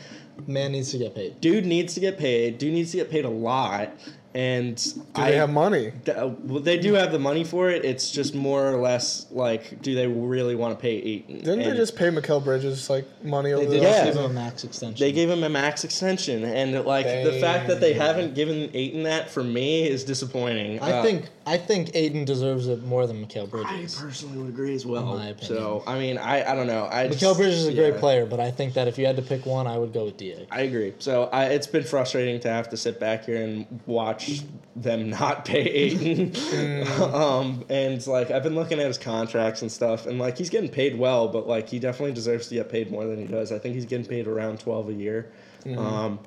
[0.46, 1.40] Man needs to get paid.
[1.40, 2.58] dude needs to get paid.
[2.58, 3.90] Dude needs to get paid a lot,
[4.34, 5.92] and Do I they have money?
[6.04, 7.84] D- uh, well, they do have the money for it.
[7.84, 11.38] It's just more or less like, do they really want to pay Ayton?
[11.40, 14.04] Didn't they just pay Mikal Bridges like money over They did the Yeah.
[14.06, 15.04] give him a max extension.
[15.04, 19.02] They gave him a max extension, and like the fact that they haven't given Ayton
[19.02, 20.80] that for me is disappointing.
[20.80, 23.98] I Uh, think I think Ayton deserves it more than Mikal Bridges.
[23.98, 25.04] I personally would agree as well.
[25.16, 25.38] my opinion.
[25.56, 26.88] So I mean, I I don't know.
[26.90, 29.16] I Mikal just- Bridges is a great player, but I think that if you had
[29.16, 30.46] to pick one, I would go with Da.
[30.50, 30.94] I agree.
[30.98, 34.42] So I, it's been frustrating to have to sit back here and watch
[34.76, 36.86] them not pay Ayton.
[37.14, 40.70] um, and like I've been looking at his contracts and stuff, and like he's getting
[40.70, 43.52] paid well, but like he definitely deserves to get paid more than he does.
[43.52, 45.32] I think he's getting paid around twelve a year.
[45.76, 46.18] Um,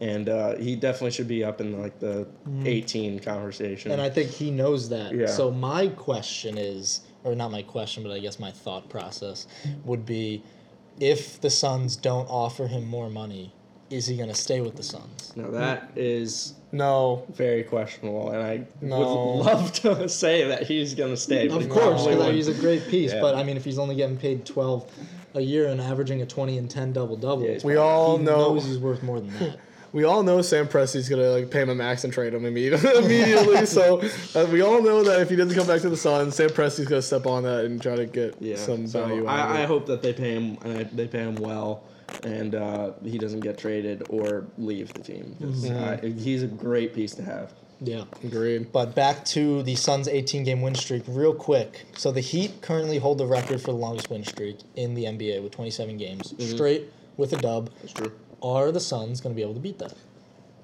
[0.00, 2.26] and uh, he definitely should be up in like the
[2.64, 3.92] eighteen conversation.
[3.92, 5.14] And I think he knows that.
[5.14, 5.26] Yeah.
[5.26, 9.46] So my question is, or not my question, but I guess my thought process
[9.84, 10.42] would be,
[10.98, 13.52] if the Suns don't offer him more money,
[13.90, 15.32] is he going to stay with the Suns?
[15.36, 17.24] now that is No.
[17.34, 18.98] very questionable, and I No.
[19.00, 21.46] would love to say that he's gonna stay.
[21.48, 22.34] Of course, probably 'cause wouldn't.
[22.36, 23.12] he's a great piece.
[23.12, 23.20] Yeah.
[23.20, 24.90] But I mean, if he's only getting paid twelve
[25.34, 28.54] a year and averaging a twenty and ten double double, Yeah, We all he know
[28.54, 29.58] knows he's worth more than that.
[29.92, 32.90] We all know Sam Presti's gonna like pay him a max and trade him immediately.
[33.04, 33.66] immediately.
[33.66, 34.00] So
[34.34, 36.86] uh, we all know that if he doesn't come back to the Suns, Sam Presti's
[36.86, 39.26] gonna step on that and try to get Yeah, some so value.
[39.28, 41.84] out of I, I hope that they pay him and I, they pay him well,
[42.24, 45.36] and uh, he doesn't get traded or leave the team.
[45.40, 46.06] 'cause Mm-hmm.
[46.06, 47.52] I- he's a great piece to have.
[47.82, 48.04] Yeah.
[48.22, 48.72] Agreed.
[48.72, 51.86] But back to the Suns' 18 game win streak, real quick.
[51.96, 55.42] So the Heat currently hold the record for the longest win streak in the NBA
[55.42, 57.70] with 27 games straight with a dub.
[57.80, 58.12] That's true.
[58.42, 59.94] Are the Suns going to be able to beat that?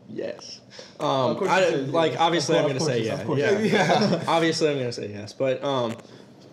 [0.08, 0.60] Yes.
[1.00, 2.20] Um, course I, like yes.
[2.20, 3.24] obviously Of I'm gonna course, say of yeah.
[3.24, 3.40] course.
[3.40, 4.24] Yeah.
[4.28, 5.96] obviously I'm gonna say yes, but um,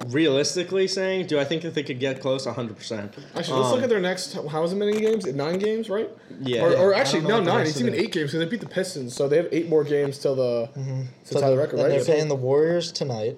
[0.08, 2.46] realistically saying, do I think that they could get close?
[2.46, 2.76] 100.
[2.76, 4.34] percent Actually, let's look at their next.
[4.34, 5.26] How many games?
[5.28, 6.10] Nine games, right?
[6.42, 6.64] Yeah.
[6.64, 7.68] Or, or actually, no, nine.
[7.68, 9.84] It's even the- eight games because they beat the Pistons, so they have eight more
[9.84, 10.70] games till the
[11.26, 11.90] to tie the record, and right?
[11.90, 13.38] they're playing the Warriors tonight.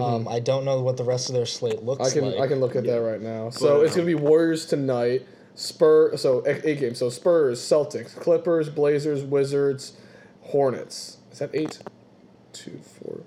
[0.00, 2.40] Um, I don't know what the rest of their slate looks I can like.
[2.40, 3.50] I can look at that right now.
[3.50, 5.26] So But, it's gonna be Warriors tonight.
[5.58, 6.16] Spur.
[6.16, 6.98] So eight eight games.
[6.98, 9.92] So Spurs, Celtics, Clippers, Blazers, Wizards,
[10.42, 11.18] Hornets.
[11.32, 11.78] Is that eight?
[12.52, 13.20] Two, four.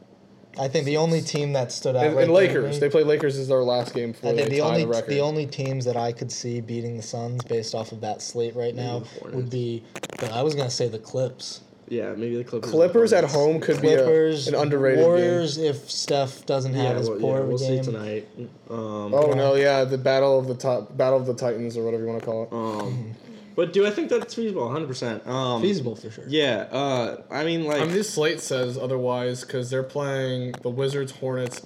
[0.60, 2.74] I think the only team that stood out And, right and Lakers.
[2.76, 4.88] me- They play Lakers as their last game before I they think the only the
[4.90, 5.10] record.
[5.10, 8.56] the only teams that I could see beating the Suns based off of that slate
[8.56, 9.84] right now would be.
[10.32, 11.62] I was gonna say the Clips.
[11.92, 12.72] Yeah, maybe the Clippers.
[12.72, 15.08] Clippers at home could Clippers, be a, an underrated game.
[15.08, 15.58] Warriors.
[15.58, 18.28] If Steph doesn't have Yeah, his well, poor yeah, of a we'll see tonight.
[18.70, 22.04] Um, Oh no, yeah, the battle of the top, battle of the Titans or whatever
[22.04, 22.54] you want to call it.
[22.54, 23.12] um,
[23.58, 24.64] but do I think that's feasible?
[24.64, 24.88] 100.
[24.88, 26.24] percent um, feasible for sure.
[26.30, 26.68] Yeah.
[26.72, 27.82] Uh, I mean, like.
[27.82, 31.66] I mean, this slate says otherwise because they're playing the Wizards, Hornets,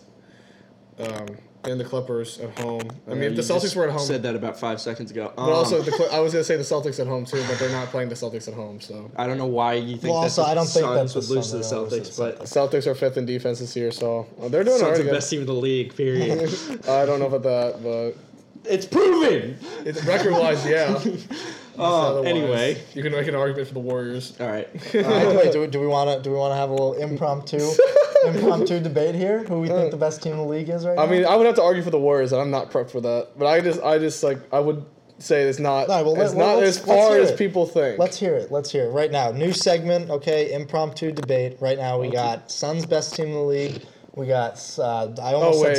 [0.97, 2.81] um, and the Clippers at home.
[3.07, 5.31] I mean, if the Celtics just were at home, Said that about five seconds ago.
[5.35, 7.57] but also Um, the Cl- I was gonna say the Celtics at home too, but
[7.59, 8.79] they're not playing the Celtics at home.
[8.81, 11.13] So I don't know why you think Well, that also, the I don't think Suns
[11.13, 12.87] that would the lose to the Suns are gonna lose Celtics, to the but Celtics
[12.87, 15.05] are fifth in defense this year, so uh, they're doing Suns are alright.
[15.05, 15.95] the best team in the league.
[15.95, 16.41] Period.
[16.89, 18.15] I don't know about that, but
[18.71, 19.57] it's proven.
[19.85, 20.99] it's record wise, yeah.
[21.77, 24.33] Otherwise, anyway, you can make an argument for the Warriors.
[24.39, 24.67] all right.
[24.95, 26.93] Uh, wait, do, we- do we want to do we want to have a little
[26.93, 27.59] impromptu
[28.25, 29.43] impromptu debate here?
[29.43, 31.11] Who we think the best team in the league is right I now?
[31.11, 33.29] mean, I would have to argue for the Warriors, and I'm not prepped for that.
[33.37, 34.85] But I just, I just like, I would
[35.19, 37.21] say it's not, All right, well, it's let- well, not let's- as let's far hear
[37.23, 37.37] as it.
[37.37, 37.99] people think.
[37.99, 38.51] Let's hear it.
[38.51, 39.31] Let's hear it right now.
[39.31, 40.09] New segment.
[40.09, 41.57] Okay, impromptu debate.
[41.61, 43.83] Right now we got Suns best team in the league.
[44.15, 45.77] We got uh, I almost Oh, said wait.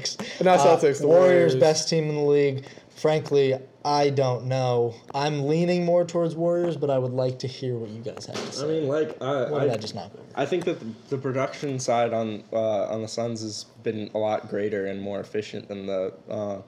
[0.00, 0.42] Celtics.
[0.44, 1.54] Not Uh, Celtics, the Warriors Warriors.
[1.56, 2.64] best team in the league.
[2.94, 3.54] Frankly,
[3.84, 4.94] I don't know.
[5.14, 8.36] I'm leaning more towards Warriors, but I would like to hear what you guys have
[8.36, 8.64] to say.
[8.64, 10.10] I mean, like, uh, what did I I, just over?
[10.34, 14.18] I think that the, the production side on uh, on the Suns has been a
[14.18, 16.62] lot greater and more efficient than the uh,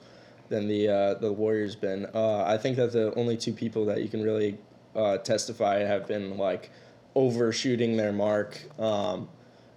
[0.48, 2.06] than the uh, the Warriors been.
[2.12, 4.58] Uh, I think that the only two people that you can really
[4.94, 6.70] uh, testify have been like
[7.14, 8.60] overshooting their mark.
[8.78, 9.28] Um,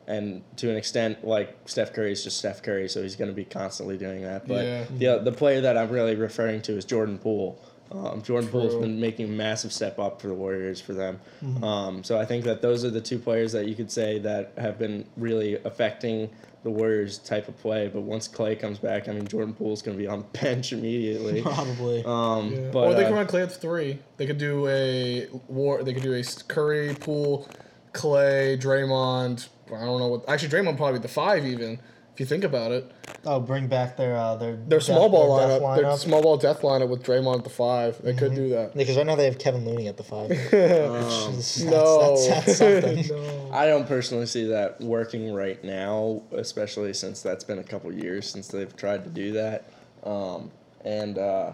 [0.09, 3.35] and to an extent, like Steph Curry is just Steph Curry, so he's going to
[3.35, 4.47] be constantly doing that.
[4.47, 4.83] But Yeah.
[5.17, 7.57] the the player that I'm really referring to is Jordan Poole.
[7.91, 11.19] Um, Jordan Poole's been making a massive step up for the Warriors for them.
[11.63, 14.51] Um, so I think that those are the two players that you could say that
[14.59, 16.29] have been really affecting
[16.61, 17.87] the Warriors type of play.
[17.87, 20.71] But once Clay comes back, I mean Jordan Poole's going to be on the bench
[20.71, 21.41] immediately.
[21.53, 22.03] Probably.
[22.05, 22.69] Um, Yeah.
[22.71, 23.97] but or they uh, can run Clay at three.
[24.17, 25.81] They could do a war.
[25.83, 27.47] They could do a Curry, Poole,
[27.93, 29.47] Clay, Draymond.
[29.67, 30.29] I don't know what.
[30.29, 31.79] Actually, Draymond probably the five even.
[32.13, 32.91] If you think about it,
[33.25, 36.35] oh, bring back their uh, their their small ball their death lineup, their small ball
[36.35, 38.01] death lineup with Draymond at the five.
[38.01, 38.75] They could do that.
[38.75, 40.29] Because right now they have Kevin Looney at the five.
[40.31, 43.07] um, that's, No, that's, that's something.
[43.09, 43.51] no.
[43.53, 48.29] I don't personally see that working right now, especially since that's been a couple years
[48.29, 49.69] since they've tried to do that.
[50.03, 50.51] Um,
[50.83, 51.53] and uh,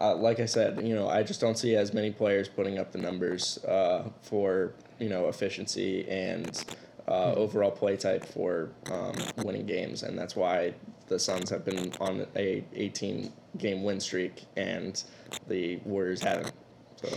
[0.00, 2.92] uh, like I said, you know, I just don't see as many players putting up
[2.92, 6.64] the numbers uh, for you know efficiency and
[7.08, 10.74] uh, overall play type for um, winning games, and that's why
[11.08, 15.04] the Suns have been on a 18 game win streak and
[15.48, 16.52] the Warriors haven't.
[16.96, 17.08] So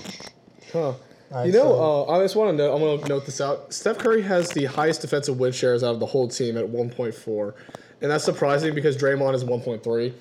[0.74, 0.80] Huh.
[0.80, 0.96] All
[1.32, 2.74] right, you know, so- uh, I just want to know.
[2.74, 3.74] I'm going to note this out.
[3.74, 7.54] Steph Curry has the highest defensive win shares out of the whole team at 1.4,
[8.02, 10.14] and that's surprising because Draymond is 1.3,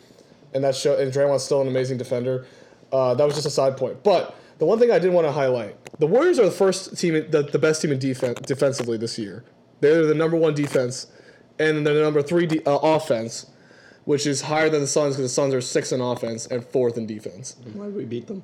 [0.54, 2.46] and that show and Draymond's still an amazing defender.
[2.92, 4.02] Uh, that was just a side point.
[4.02, 7.14] But the one thing I did want to highlight: the Warriors are the first team,
[7.30, 9.44] the, the best team in defense defensively this year.
[9.80, 11.06] They're the number one defense,
[11.58, 13.50] and they're the number three de- uh, offense,
[14.04, 16.96] which is higher than the Suns because the Suns are sixth in offense and fourth
[16.96, 17.56] in defense.
[17.74, 18.42] why did we beat them?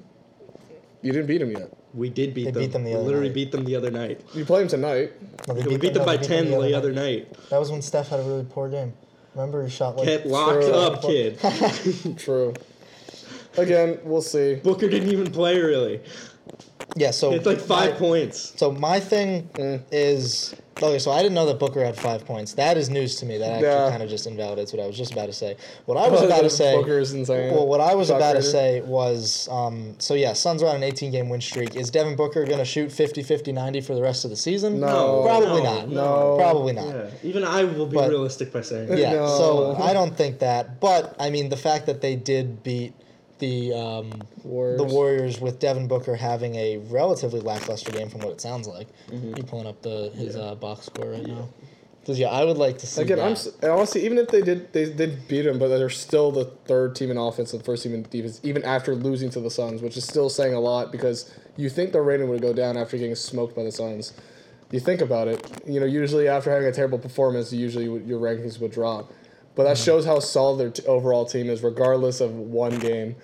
[1.01, 1.73] You didn't beat them yet.
[1.95, 2.63] We did beat They them.
[2.63, 3.35] beat them the we other literally night.
[3.35, 4.21] beat them the other night.
[4.35, 5.13] You play them tonight.
[5.49, 6.75] No, they we beat them no, by they 10 the night.
[6.75, 7.35] other night.
[7.51, 8.93] That was when Steph had a really poor game.
[9.35, 10.07] Remember, he shot like.
[10.07, 10.73] Get locked True.
[10.73, 12.19] up, kid.
[12.19, 12.55] True.
[13.57, 14.57] Again, we'll see.
[14.57, 16.01] Booker didn't even play really.
[16.97, 17.33] Yeah, so.
[17.33, 18.53] It's like five my- points.
[18.57, 19.49] So my thing
[19.91, 20.99] is okay.
[20.99, 22.55] So I didn't know that Booker had five points.
[22.55, 23.39] That is news to me.
[23.39, 23.91] That actually Yeah.
[23.91, 25.57] kind of just invalidates what I was just about to say.
[25.87, 26.75] What I was about to say.
[26.77, 27.55] Booker is insane.
[27.55, 30.83] Well, what I was about to say was, um, so yeah, Suns are on an
[30.83, 31.77] 18 game win streak.
[31.77, 34.81] Is Devin Booker going to shoot 50, 50, 90 for the rest of the season?
[34.81, 35.23] No.
[35.25, 35.89] Probably No, not.
[35.89, 36.37] no.
[36.39, 36.89] Probably not.
[36.89, 38.97] Yeah, even I will be But- realistic by saying.
[38.99, 39.27] Yeah, No.
[39.29, 40.81] so I don't think that.
[40.81, 42.93] But I mean, the fact that they did beat
[43.43, 44.79] the um, Warriors.
[44.79, 48.87] the Warriors with Devin Booker having a relatively lackluster game, from what it sounds like.
[49.11, 49.37] Mm-hmm.
[49.37, 51.49] You pulling up the his uh, box score right now?
[52.01, 53.27] Because yeah, I would like to see Again, that.
[53.27, 56.45] I'm s- honestly, even if they did, they did beat them, but they're still the
[56.67, 59.51] third team in offense and the first team in defense, even after losing to the
[59.51, 62.77] Suns, which is still saying a lot because you think their rating would go down
[62.77, 64.13] after getting smoked by the Suns.
[64.71, 68.59] You think about it, you know, usually after having a terrible performance, usually your rankings
[68.61, 69.13] would drop.
[69.55, 73.17] But that shows how solid their t- overall team is, regardless of one game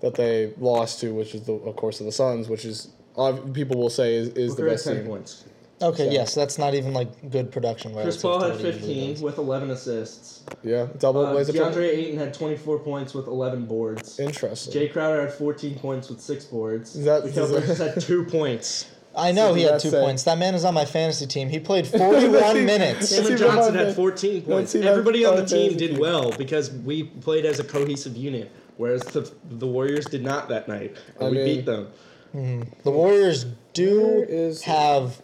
[0.00, 3.52] that they lost to, which is the, of course, of the Suns, which is ob-
[3.54, 5.06] people will say is, is the Booker had best 10 team.
[5.06, 5.44] points.
[5.82, 7.92] okay, so- yes, that's not even like good production.
[7.92, 10.42] Chris relative Paul had what he usually 15 with 11 assists.
[10.62, 14.20] Yeah, double Uh, plays a DeAndre Ayton had 24 points with 11 boards.
[14.20, 14.72] Interesting.
[14.72, 16.94] Jay Crowder had 14 points with six boards.
[16.94, 18.86] Is that- Mikal Bridges had two points.
[19.16, 20.24] I know So he had two say- points.
[20.24, 21.48] That man is on my fantasy team.
[21.48, 23.12] He played 41 minutes.
[23.12, 24.74] Let's Cameron Johnson had 14 points.
[24.74, 29.30] Everybody on the team did well because we played as a cohesive unit, whereas the,
[29.48, 30.96] the Warriors did not that night.
[31.18, 31.88] And I we mean- beat them.
[32.32, 32.62] Hmm.
[32.82, 35.22] The Warriors do Where is- have,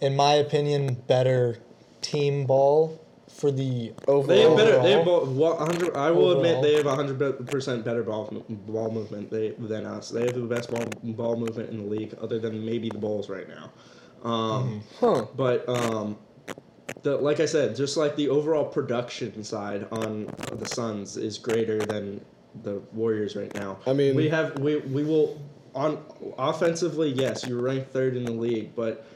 [0.00, 1.58] in my opinion, better
[2.00, 2.98] team ball
[3.36, 4.22] for the Overall.
[4.22, 4.82] They have better.
[4.82, 5.56] They have Overall?
[5.58, 6.36] 100, I will Overall.
[6.44, 10.08] admit they have 100 percent better ball ball movement they, than us.
[10.10, 13.28] They have the best ball ball movement in the league, other than maybe the Bulls
[13.28, 13.70] right now.
[14.28, 15.26] Um, Huh.
[15.36, 16.16] But um,
[17.02, 21.78] the like I said, just like the overall production side on the Suns is greater
[21.78, 22.24] than
[22.62, 23.78] the Warriors right now.
[23.86, 25.40] I mean- we have we we will
[25.74, 26.02] on
[26.38, 27.10] offensively.
[27.10, 29.06] Yes, you're ranked third in the league, but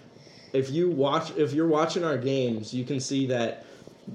[0.52, 3.64] if you watch if you're watching our games, you can see that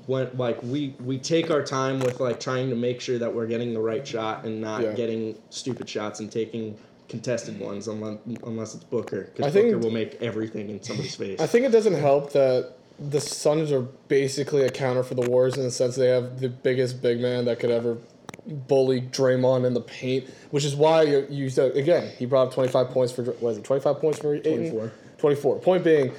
[0.08, 3.48] when like we we take our time with like trying to make sure that we're
[3.48, 4.94] getting the right shot and not Yeah.
[4.94, 9.78] getting stupid shots and taking contested ones unless unless it's Booker I because think- Booker
[9.80, 11.40] will make everything in somebody's face.
[11.40, 15.58] I think it doesn't help that the Suns are basically a counter for the Warriors
[15.58, 17.98] in the sense they have the biggest big man that could ever
[18.68, 22.54] bully Draymond in the paint, which is why you, you said again he brought up
[22.54, 24.70] 25 points for what is it 25 points for Ayton?
[24.72, 24.92] 24.
[25.18, 25.60] 24.
[25.60, 26.12] Point being,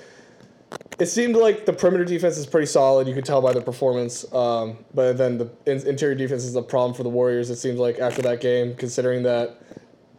[0.98, 3.06] it seemed like the perimeter defense is pretty solid.
[3.06, 6.62] You could tell by the performance, um, but then the in- interior defense is a
[6.62, 7.50] problem for the Warriors.
[7.50, 9.60] It seems like after that game, considering that,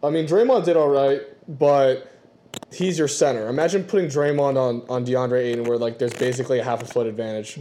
[0.02, 2.12] I mean Draymond did all right, but
[2.72, 3.48] he's your center.
[3.48, 7.06] Imagine putting Draymond on on DeAndre Ayton, where like there's basically a half a foot
[7.06, 7.58] advantage.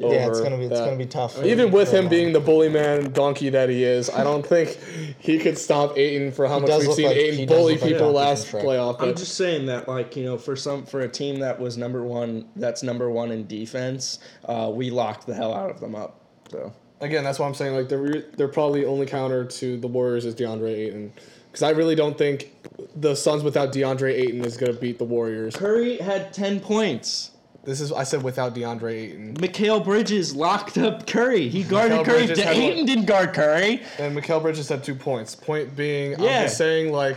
[0.00, 0.84] Yeah, it's gonna be it's that.
[0.84, 1.34] gonna be tough.
[1.36, 4.78] for Even with him being the bully man donkey that he is, I don't think
[5.18, 7.82] he could stop Ayton for how much we've seen like- he Ayton does bully look
[7.82, 8.64] like people last from Shrek.
[8.64, 9.00] playoff.
[9.02, 12.02] I'm just saying that, like you know, for some for a team that was number
[12.04, 14.18] one, that's number one in defense.
[14.44, 16.20] Uh, we locked the hell out of them up.
[16.50, 20.24] So Again, that's why I'm saying like they're they're probably only counter to the Warriors
[20.24, 21.12] is DeAndre Ayton,
[21.46, 22.52] because I really don't think
[22.96, 25.54] the Suns without DeAndre Ayton is gonna beat the Warriors.
[25.54, 27.30] Curry had ten points.
[27.64, 31.48] This is I said without DeAndre Ayton, Mikal Bridges locked up Curry.
[31.48, 32.26] He guarded Mikal Curry.
[32.26, 33.82] Bridges had Ayton one- didn't guard Curry.
[33.98, 35.34] and Mikal Bridges had two points.
[35.34, 36.42] Point being, I'm Yeah.
[36.44, 37.16] just saying like.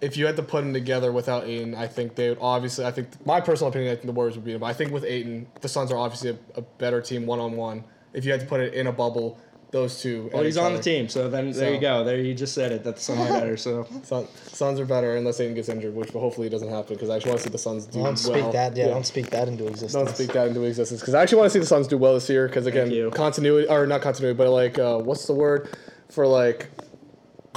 [0.00, 2.84] If you had to put them together without Ayton, I think they would obviously.
[2.84, 4.60] I think my personal opinion, I think the Warriors would beat them.
[4.60, 7.56] But I think with Ayton, the Suns are obviously a, a better team one on
[7.56, 7.82] one.
[8.12, 10.30] If you had to put it in a bubble, those two.
[10.32, 12.02] Well, he's on the team, so then there you go.
[12.04, 12.84] There you just said it.
[12.84, 13.56] That the Suns are better.
[13.56, 13.86] So
[14.46, 17.40] Suns are better unless Ayton gets injured, which hopefully doesn't happen because I actually want
[17.40, 18.16] to see the Suns do Don't well.
[18.16, 18.76] speak that.
[18.76, 19.92] Yeah, don't speak that into existence.
[19.92, 22.14] Don't speak that into existence because I actually want to see the Suns do well
[22.14, 25.76] this year because again, continuity or not continuity, but like uh, what's the word
[26.08, 26.68] for like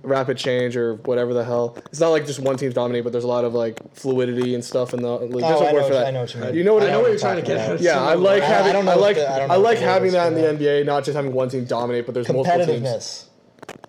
[0.04, 1.78] rapid change or whatever the hell.
[1.92, 4.64] It's not like just one team's dominating, but there's a lot of like fluidity and
[4.64, 5.32] stuff in the league.
[5.32, 6.08] There's Oh, a I word know for that.
[6.08, 6.56] I know what you mean.
[6.56, 7.80] You know what I know what you're trying to get at.
[7.82, 9.58] Yeah, I like I- I having don't I, know like the- I don't know I
[9.58, 10.48] like having that in the.
[10.65, 12.82] NBA, not just having one team dominate, but there's multiple teams.
[12.82, 13.23] competitiveness.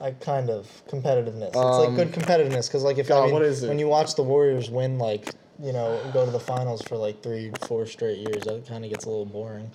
[0.00, 1.48] Like kind of competitiveness.
[1.48, 3.68] It's Um, like good competitiveness because like if God, I mean, what is it?
[3.68, 5.30] when you watch the Warriors win like
[5.62, 8.90] you know go to the finals for like three four straight years, that kind of
[8.90, 9.70] gets a little boring.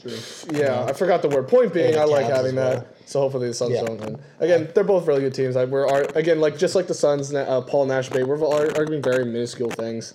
[0.52, 1.48] Yeah, I forgot the word.
[1.48, 2.80] Point being, I like having well.
[2.82, 2.88] that.
[3.08, 3.84] So hopefully the Suns Yeah.
[3.86, 4.20] don't win.
[4.40, 5.56] Again, they're both really good teams.
[5.56, 8.24] I, we're are, again like just like the Suns, uh, Paul Nash, Bay.
[8.24, 10.14] We're all arguing very minuscule things.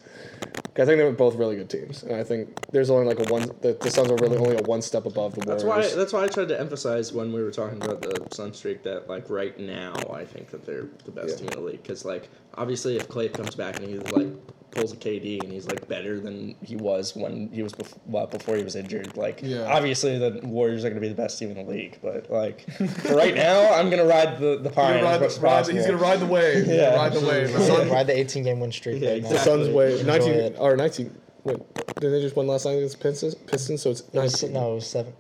[0.75, 3.51] I think they're both really good teams, and I think there's only like a one.
[3.61, 5.47] The, the Suns are really only a one step above the Warriors.
[5.47, 5.91] That's Warriors.
[5.93, 5.97] why.
[5.99, 9.09] That's why I tried to emphasize when we were talking about the Sun streak that
[9.09, 11.37] like right now I think that they're the best Yeah.
[11.37, 14.29] team in the league because like obviously if Klay comes back and he's like
[14.73, 18.27] pulls a KD and he's like better than he was when he was bef- well,
[18.27, 19.65] before he was injured like Yeah.
[19.73, 22.67] obviously the Warriors are gonna be the best team in the league but like
[23.03, 25.95] for right now I'm gonna ride the the pine as much as possible.
[25.99, 26.65] ride the wave.
[26.65, 26.97] He's Yeah.
[26.97, 27.53] ride the wave.
[27.53, 29.03] The, Yeah, Sun, ride the 18 game win streak.
[29.03, 29.29] Yeah, right now.
[29.29, 29.65] the exactly.
[29.65, 30.07] Suns wave.
[30.07, 30.57] 19 it.
[30.59, 31.11] or 19.
[31.45, 31.59] Wait,
[32.01, 33.35] did they just win last night against Pistons?
[33.35, 34.53] Pistons, so it's It was, 19.
[34.55, 35.13] no, it was seven.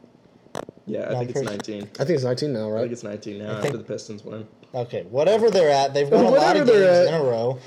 [0.86, 2.78] yeah I No, think it's 19 I think it's 19 now, right?
[2.78, 6.08] I think it's 19 now think- after the Pistons win Okay, whatever they're at, they've
[6.08, 7.14] won a lot of they're games at.
[7.14, 7.58] in a row.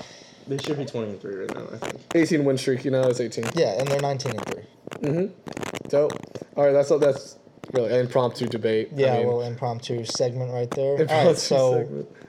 [0.46, 2.84] They should be 20 and 3 right now I think 18 win streak.
[2.84, 3.44] You know, it's 18.
[3.54, 4.62] Yeah, and they're 19 and three.
[5.00, 5.88] Mm-hmm.
[5.90, 6.08] So,
[6.56, 6.98] all right, that's all.
[6.98, 7.38] that's
[7.72, 8.90] really an impromptu debate.
[8.92, 11.00] I Yeah, mean, well, impromptu segment right there.
[11.00, 11.72] Impromptu right, so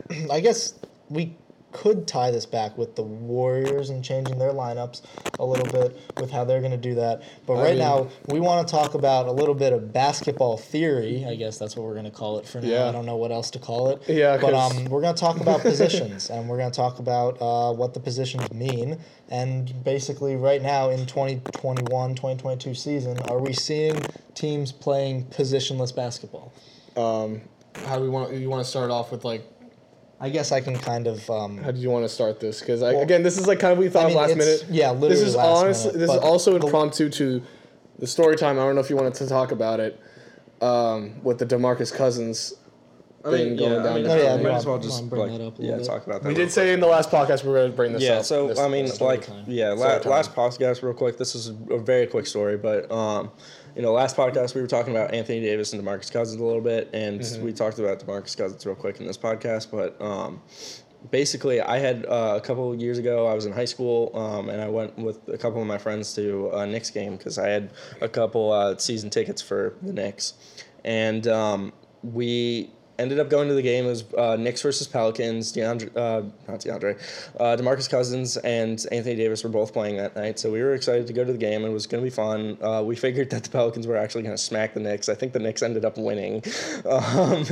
[0.09, 0.31] segment.
[0.31, 0.73] I guess
[1.09, 1.35] we
[1.77, 5.01] could tie this back with the Warriors and changing their lineups
[5.39, 7.21] a little bit with how they're going to do that.
[7.45, 10.57] But I right mean- now, we want to talk about a little bit of basketball
[10.57, 11.25] theory.
[11.25, 12.67] I guess that's what we're going to call it for now.
[12.67, 12.89] Yeah.
[12.89, 14.01] I don't know what else to call it.
[14.07, 17.37] Yeah, But um, we're going to talk about positions and we're going to talk about
[17.39, 18.99] uh, what the positions mean.
[19.29, 24.01] And basically, right now in 2021 2022 season, are we seeing
[24.33, 26.53] teams playing positionless basketball?
[26.95, 27.41] um,
[27.85, 28.33] how do we want?
[28.33, 29.43] You want to start off with like?
[30.19, 31.29] I guess I can kind of.
[31.29, 32.59] Um, How do you want to start this?
[32.59, 34.65] Because Well, again, this is like kind of we thought I mean, of last minute.
[34.69, 35.91] yeah, literally This is last honestly.
[35.93, 37.43] minute, this is also impromptu to
[37.99, 38.57] the story time.
[38.59, 39.99] I don't know if you wanted to talk about it
[40.61, 42.53] um, with the Demarcus Cousins.
[43.25, 44.79] I mean, Thing going yeah, I down mean, the- Oh, yeah, might you as well
[44.79, 45.87] just bring like, that up a yeah, little bit?
[45.87, 46.27] talk about that.
[46.29, 48.25] We did say in the last podcast we were going to bring this yeah up.
[48.25, 49.43] so this- i mean story like time.
[49.47, 53.29] yeah la- last podcast real quick this is a very quick story but um
[53.77, 56.61] you know last podcast we were talking about anthony davis and demarcus cousins a little
[56.61, 57.45] bit and Mm-hmm.
[57.45, 60.41] we talked about demarcus cousins real quick in this podcast but um
[61.11, 64.49] basically i had uh, a couple of years ago i was in high school um,
[64.49, 67.47] and i went with a couple of my friends to a knicks game because i
[67.47, 67.71] had
[68.01, 70.33] a couple uh, season tickets for the knicks
[70.83, 71.71] and um,
[72.03, 73.85] we ended up going to the game.
[73.85, 75.53] It was uh, Knicks versus Pelicans.
[75.53, 76.99] DeAndre, uh, not DeAndre,
[77.39, 81.07] uh, Demarcus Cousins and Anthony Davis were both playing that night, so we were excited
[81.07, 81.63] to go to the game.
[81.65, 82.57] It was going to be fun.
[82.61, 85.09] Uh, we figured that the Pelicans were actually going to smack the Knicks.
[85.09, 86.43] I think the Knicks ended up winning,
[86.85, 87.45] um,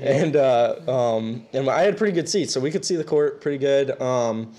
[0.00, 3.40] and uh, um, and I had pretty good seats, so we could see the court
[3.40, 4.00] pretty good.
[4.00, 4.52] Um,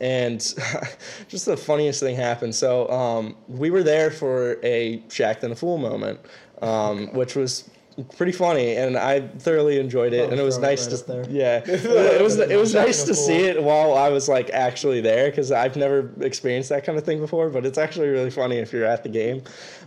[0.00, 0.40] and
[1.28, 2.54] just the funniest thing happened.
[2.54, 6.20] So um, we were there for a Shaqtin' a Fool moment,
[6.62, 7.68] um, which was
[8.04, 10.28] pretty funny, and I thoroughly enjoyed it.
[10.28, 11.26] Oh, and it was nice right to there.
[11.30, 15.30] yeah, it was it was nice to see it while I was like actually there
[15.30, 17.50] because I've never experienced that kind of thing before.
[17.50, 19.42] But it's actually really funny if you're at the game.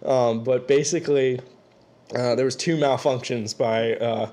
[0.05, 1.39] Um, but basically.
[2.13, 4.29] Uh, there was two malfunctions by uh,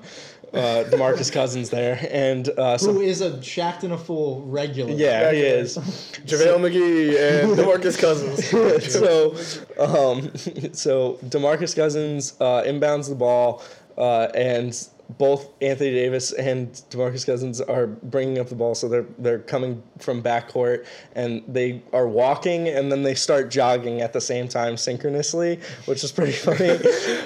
[0.53, 4.91] uh, Demarcus Cousins there, and uh, so Who is a Shaqtin' a Fool regular?
[4.91, 5.77] yeah, he is.
[5.77, 8.45] JaVale McGee and Demarcus Cousins.
[8.91, 9.31] so,
[9.81, 10.31] um,
[10.73, 13.63] so Demarcus Cousins uh, inbounds the ball,
[13.97, 14.87] uh, and
[15.17, 18.75] both Anthony Davis and Demarcus Cousins are bringing up the ball.
[18.75, 24.01] So they're they're coming from backcourt, and they are walking, and then they start jogging
[24.01, 26.79] at the same time synchronously, which is pretty funny.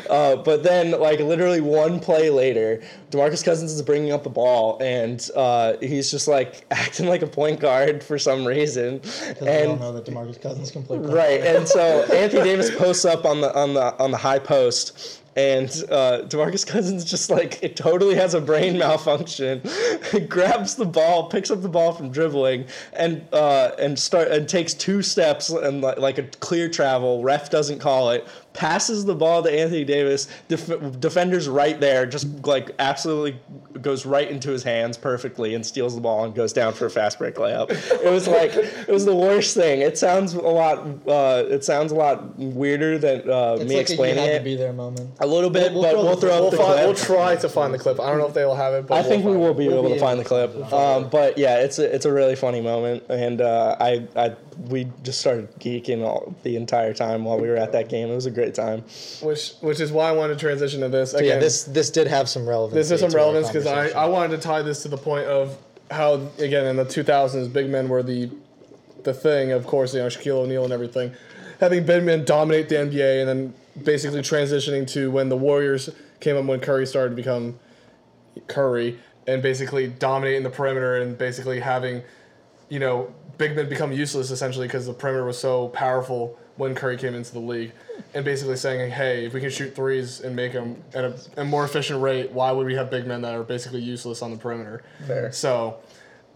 [0.09, 2.81] uh, but then, like literally one play later,
[3.11, 7.27] Demarcus Cousins is bringing up the ball, and uh, he's just like acting like a
[7.27, 10.97] point guard for some reason, Because we and all know that Demarcus Cousins can play.
[10.97, 15.21] Right, and so Anthony Davis posts up on the on the on the high post,
[15.36, 19.61] and uh, Demarcus Cousins just like it totally has a brain malfunction,
[20.29, 24.73] grabs the ball, picks up the ball from dribbling, and uh, and start and takes
[24.73, 27.21] two steps and like, like a clear travel.
[27.23, 28.25] Ref doesn't call it.
[28.56, 30.28] Passes the ball to Anthony Davis.
[30.47, 33.39] Def- defender's right there, just like absolutely
[33.82, 36.89] goes right into his hands perfectly and steals the ball and goes down for a
[36.89, 37.70] fast break layup.
[38.03, 39.82] It was like it was the worst thing.
[39.82, 40.80] It sounds a lot.
[41.08, 44.36] Uh, it sounds a lot weirder than uh, It's me like explaining a you had
[44.36, 44.39] it.
[44.39, 45.12] to be there moment.
[45.20, 46.86] a little bit, We'll- but we'll we'll throw throw the- the We'll, find, clip.
[46.86, 47.99] we'll try to find the clip.
[47.99, 49.58] I don't know if they'll have it, but I we'll think we find will it.
[49.58, 50.74] be We'll able be to find the clip.
[50.74, 54.36] Um, but yeah, it's a it's a really funny moment, and uh, I I
[54.70, 58.10] we just started geeking all the entire time while we were at that game.
[58.10, 58.83] It was a great time.
[59.21, 61.11] Which which is why I wanted to transition to this.
[61.11, 62.73] So yeah, this this did have some relevance.
[62.73, 65.57] this is some relevance because I, I wanted to tie this to the point of
[65.91, 68.29] how again in the 2000s, big men were the
[69.03, 69.51] the thing.
[69.51, 71.13] Of course, you know Shaquille O'Neal and everything,
[71.59, 75.89] having big men dominate the NBA, and then basically transitioning to when the Warriors
[76.19, 77.59] came up when Curry started to become
[78.47, 82.01] Curry, and basically dominating the perimeter and basically having,
[82.69, 86.97] you know, big men become useless essentially because the perimeter was so powerful when Curry
[86.97, 87.74] came into the league,
[88.14, 91.43] and basically saying, hey, if we can shoot threes and make them at a, a
[91.45, 94.38] more efficient rate, why would we have big men that are basically useless on the
[94.38, 94.82] perimeter?
[95.06, 95.32] Fair.
[95.34, 95.78] So,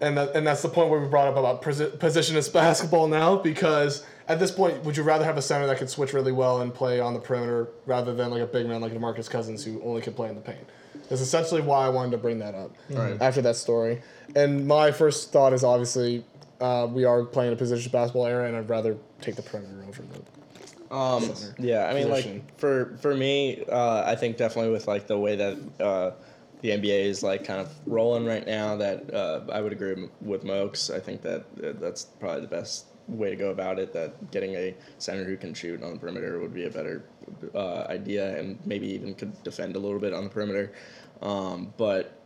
[0.02, 3.38] and that, and that's the point where we brought up about posi- positionless basketball now
[3.38, 6.62] because at this point, would you rather have a center that can switch really well
[6.62, 9.82] and play on the perimeter rather than like a big man like DeMarcus Cousins who
[9.84, 10.66] only can play in the paint?
[11.10, 13.18] That's essentially why I wanted to bring that up Right.
[13.22, 14.02] after that story.
[14.36, 16.24] And my first thought is obviously
[16.62, 20.02] uh, we are playing a position basketball era, and I'd rather take the perimeter over
[20.04, 20.96] the.
[20.96, 22.34] Um, yeah, I mean, position.
[22.34, 26.12] like for for me, uh, I think definitely with like the way that uh,
[26.62, 30.44] the NBA is like kind of rolling right now, that uh, I would agree with
[30.44, 30.90] Mokes.
[30.90, 33.94] I think that uh, that's probably the best way to go about it.
[33.94, 37.06] That getting a center who can shoot on the perimeter would be a better
[37.54, 40.74] uh, idea, and maybe even could defend a little bit on the perimeter.
[41.22, 42.19] Um, but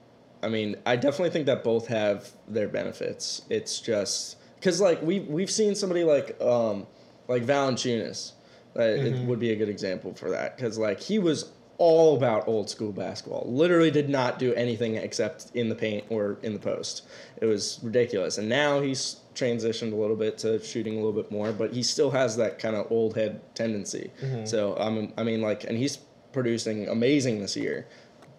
[0.43, 3.43] I mean, I definitely think that both have their benefits.
[3.49, 6.87] It's just because like we we've seen somebody like um,
[7.27, 8.33] like Valanciunas.
[8.77, 12.47] Uh, It would be a good example for that because like he was all about
[12.47, 13.43] old school basketball.
[13.47, 17.03] Literally did not do anything except in the paint or in the post.
[17.41, 18.37] It was ridiculous.
[18.37, 21.81] And now he's transitioned a little bit to shooting a little bit more, but he
[21.83, 24.11] still has that kind of old head tendency.
[24.45, 25.97] So um, I mean like, and he's
[26.31, 27.87] producing amazing this year.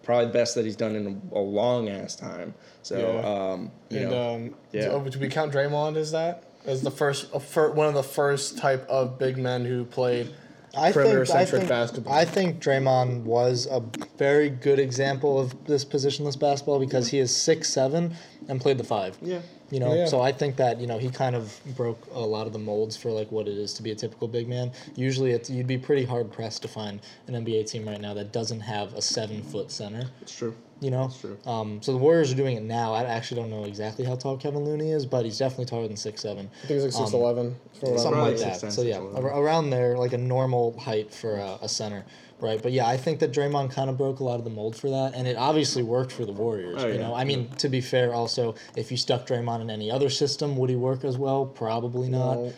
[0.05, 2.53] Probably the best that he's done in a, a long ass time.
[2.83, 3.51] So Yeah.
[3.53, 4.87] um, you And know, um, yeah.
[4.91, 6.43] oh, do we count Draymond as that?
[6.65, 10.33] As the first, a fir- one of the first type of big men who played
[10.77, 12.13] I think, I think, basketball.
[12.13, 13.81] I think Draymond was a
[14.17, 18.15] very good example of this positionless basketball because he is six seven
[18.47, 19.17] and played the five.
[19.21, 19.39] Yeah.
[19.71, 20.05] You know, Yeah.
[20.05, 22.95] so I think that you know he kind of broke a lot of the molds
[22.95, 24.71] for like what it is to be a typical big man.
[24.95, 28.31] Usually, it's you'd be pretty hard pressed to find an NBA team right now that
[28.31, 30.09] doesn't have a seven foot center.
[30.21, 30.55] it's true.
[30.81, 31.37] You know, true.
[31.45, 32.93] Um, so the Warriors are doing it now.
[32.93, 35.95] I actually don't know exactly how tall Kevin Looney is, but he's definitely taller than
[35.95, 36.49] six seven.
[36.63, 38.59] I think he's like 6'11", from what I Something Probably like that.
[38.59, 39.23] ten, So yeah, six eleven.
[39.31, 42.03] ar- around there, like a normal height for a, a center,
[42.41, 42.61] right?
[42.61, 44.89] But yeah, I think that Draymond kind of broke a lot of the mold for
[44.89, 46.83] that, and it obviously worked for the Warriors.
[46.83, 47.07] Oh, you yeah.
[47.07, 50.57] know, I mean, to be fair, also if you stuck Draymond in any other system,
[50.57, 51.45] would he work as well?
[51.45, 52.35] Probably not.
[52.35, 52.53] No.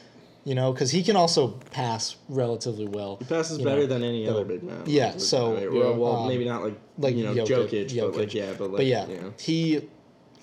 [0.47, 3.17] You know, because he can also pass relatively well.
[3.17, 3.87] He passes better know.
[3.87, 4.81] than any other big man.
[4.85, 7.33] Yeah, Like, so, I mean, well, yeah, well, um, maybe not like like you know
[7.33, 9.33] Jokic, Jokic, but like yeah, but like But yeah, you know.
[9.37, 9.81] he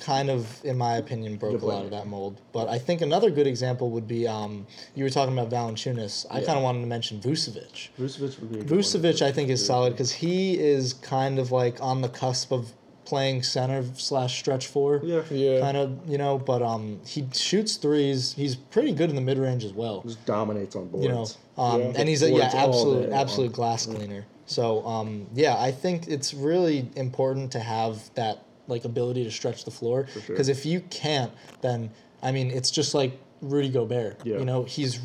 [0.00, 2.42] kind of, in my opinion, broke a lot of that mold.
[2.52, 6.26] But I think another good example would be um, you were talking about Valanciunas.
[6.30, 6.46] I Yeah.
[6.48, 7.88] kind of wanted to mention Vucevic.
[7.98, 8.58] Vucevic would be.
[8.58, 8.80] a good one.
[8.80, 12.74] Vucevic, I think, is solid because he is kind of like on the cusp of
[13.04, 15.00] playing center slash stretch four.
[15.02, 15.22] Yeah.
[15.30, 15.60] Yeah.
[15.60, 18.32] Kind of, you know, but um, he shoots threes.
[18.32, 20.02] He's pretty good in the mid range as well.
[20.02, 21.04] Just dominates on boards.
[21.04, 21.26] You know,
[21.62, 21.92] um, Yeah.
[21.96, 23.52] and he's a yeah, absolute, absolute long.
[23.52, 24.24] glass cleaner.
[24.46, 29.64] So um, yeah, I think it's really important to have that like ability to stretch
[29.64, 30.22] the floor sure.
[30.28, 31.90] because if you can't, then
[32.22, 33.18] I mean, it's just like
[33.50, 34.20] Rudy Gobert.
[34.24, 34.38] Yeah.
[34.38, 34.98] You know, he's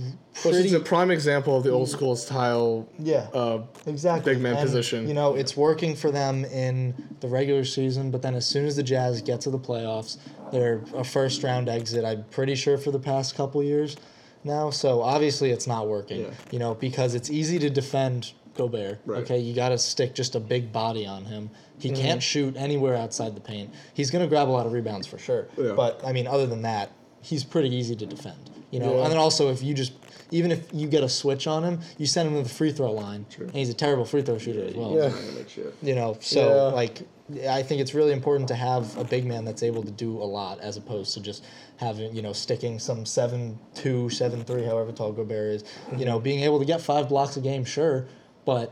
[0.43, 0.73] Which is pretty.
[0.75, 2.87] a prime example of the old school style.
[2.97, 3.27] Yeah.
[3.33, 4.33] Uh, Exactly.
[4.33, 5.07] big man And, position.
[5.07, 8.75] You know, it's working for them in the regular season, but then as soon as
[8.75, 10.17] the Jazz get to the playoffs,
[10.51, 13.95] they're a first round exit, I'm pretty sure, for the past couple years
[14.43, 14.69] now.
[14.69, 16.29] So obviously it's not working, Yeah.
[16.51, 18.99] you know, because it's easy to defend Gobert.
[19.05, 19.21] Right.
[19.23, 21.49] Okay, you got to stick just a big body on him.
[21.77, 22.01] He Mm-hmm.
[22.01, 23.73] can't shoot anywhere outside the paint.
[23.93, 25.47] He's going to grab a lot of rebounds for sure.
[25.57, 25.73] Yeah.
[25.73, 26.91] But I mean, other than that,
[27.22, 28.49] he's pretty easy to defend.
[28.72, 29.03] You know, Yeah.
[29.03, 29.93] and then also if you just
[30.32, 32.91] even if you get a switch on him, you send him to the free throw
[32.91, 34.91] line, and he's a terrible free throw shooter as well.
[34.93, 35.09] Yeah.
[35.09, 35.76] Dynamic shit.
[35.82, 36.61] You know, so Yeah.
[36.76, 37.01] like,
[37.49, 40.24] I think it's really important to have a big man that's able to do a
[40.26, 41.43] lot, as opposed to just
[41.78, 45.63] having you know sticking some seven two, seven three, however tall Gobert is.
[45.97, 48.05] You know, being able to get five blocks a game, sure,
[48.45, 48.72] but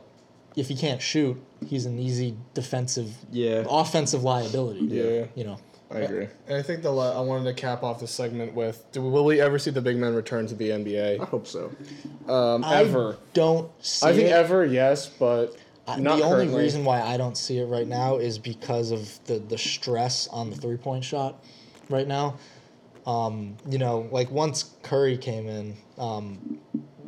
[0.56, 3.64] if he can't shoot, he's an easy defensive, Yeah.
[3.70, 4.82] offensive liability.
[4.86, 5.26] Yeah.
[5.36, 5.58] You know.
[5.90, 6.28] I agree.
[6.50, 9.24] and I think the la- I wanted to cap off this segment with: Do will
[9.24, 11.22] we ever see the big men return to the NBA?
[11.22, 11.72] I hope so.
[12.28, 13.16] Um, I ever?
[13.34, 14.32] don't see I think it.
[14.34, 15.56] ever, yes, but
[15.88, 16.62] I- not the only currently.
[16.62, 20.50] reason why I don't see it right now is because of the the stress on
[20.50, 21.42] the three point shot
[21.90, 22.36] right now.
[23.06, 26.60] Um, you know, like once Curry came in, um,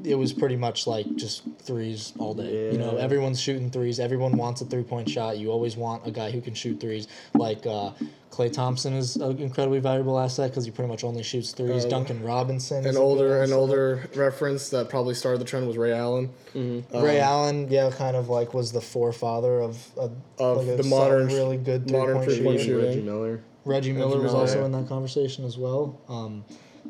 [0.03, 2.71] it was pretty much like just threes all day.
[2.71, 3.99] You know, everyone's shooting threes.
[3.99, 5.37] Everyone wants a three point shot.
[5.37, 7.07] You always want a guy who can shoot threes.
[7.33, 7.91] Like uh,
[8.31, 11.85] Klay Thompson is an incredibly valuable asset because he pretty much only shoots threes.
[11.85, 15.77] Uh, Duncan Robinson, An a older, an older reference that probably started the trend was
[15.77, 16.29] Ray Allen.
[16.55, 20.09] Ray Allen, yeah, kind of like was the forefather of, a,
[20.41, 22.81] Of like the solid, modern- really good three modern point three-point shooter.
[22.81, 22.85] shooting.
[22.89, 23.43] Reggie Miller.
[23.65, 25.99] Reggie Miller was Miller, also in that conversation as well.
[26.07, 26.43] Um,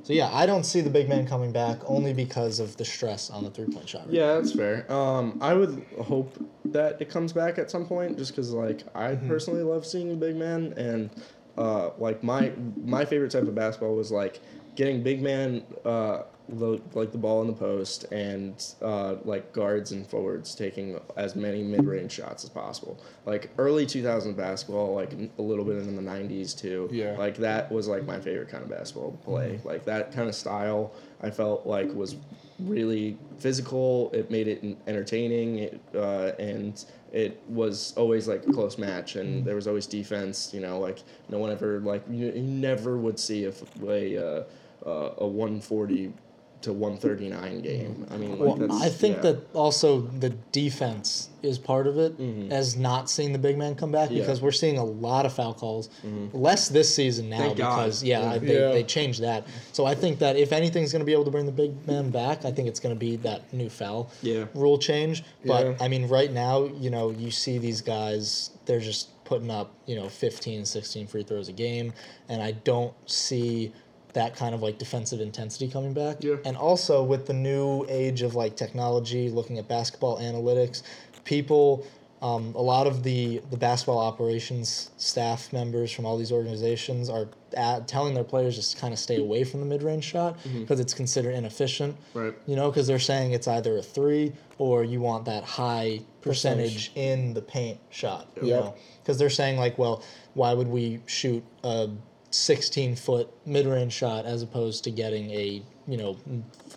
[0.09, 3.29] so yeah, I don't see the big man coming back only because of the stress
[3.29, 4.07] on the three point shot.
[4.09, 4.91] Yeah, that's fair.
[4.91, 6.35] Um, I would hope
[6.65, 9.27] that it comes back at some point, just because like I Mm-hmm.
[9.27, 11.11] personally love seeing the big man, and
[11.59, 12.53] uh, like my
[12.83, 14.41] my favorite type of basketball was like
[14.79, 19.91] getting big man uh, the, like the ball in the post and uh, like guards
[19.91, 22.97] and forwards taking as many mid range shots as possible.
[23.25, 26.87] Like early 2000 basketball, like a little bit in the 90s too.
[26.93, 27.17] Yeah.
[27.17, 29.59] Like that was like my favorite kind of basketball play.
[29.65, 32.15] Like that kind of style, I felt like was
[32.57, 34.11] really physical.
[34.13, 39.43] It made it entertaining, it, uh, and it was always like a close match, and
[39.45, 40.53] there was always defense.
[40.53, 40.99] You know, like
[41.29, 44.43] no one ever like you, you never would see if a uh,
[44.85, 46.13] uh, a one forty
[46.61, 48.05] to one thirty nine game.
[48.11, 49.21] I mean, like Well, that's, I think yeah.
[49.31, 52.19] that also the defense is part of it,
[52.51, 54.15] as not seeing the big man come back Mm-hmm.
[54.15, 54.19] Yeah.
[54.23, 54.27] Mm-hmm.
[54.27, 55.89] because we're seeing a lot of foul calls.
[56.33, 57.77] Less this season now Thank God.
[57.77, 59.47] because yeah, I, they, they changed that.
[59.71, 62.09] So I think that if anything's going to be able to bring the big man
[62.09, 64.45] back, I think it's going to be that new foul Yeah.
[64.53, 65.23] rule change.
[65.45, 65.75] But Yeah.
[65.79, 69.95] I mean, right now, you know, you see these guys, they're just putting up, you
[69.95, 71.93] know, 15, 16 free throws a game,
[72.27, 73.71] and I don't see
[74.13, 76.17] that kind of like defensive intensity coming back.
[76.23, 76.37] Yeah.
[76.45, 80.83] And also with the new age of like technology, looking at basketball analytics,
[81.25, 81.85] people,
[82.21, 87.29] um, a lot of the the basketball operations staff members from all these organizations are
[87.55, 90.81] at, telling their players just kind of stay away from the mid range shot because
[90.81, 91.95] it's considered inefficient.
[92.13, 92.33] Right.
[92.45, 96.91] You know, because they're saying it's either a three or you want that high percentage
[96.95, 98.27] in the paint shot.
[98.41, 100.03] You know, because they're saying like, well,
[100.33, 101.89] why would we shoot a
[102.31, 106.17] 16 foot mid range shot as opposed to getting a you know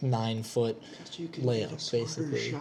[0.01, 0.81] nine foot
[1.41, 2.55] layup basically.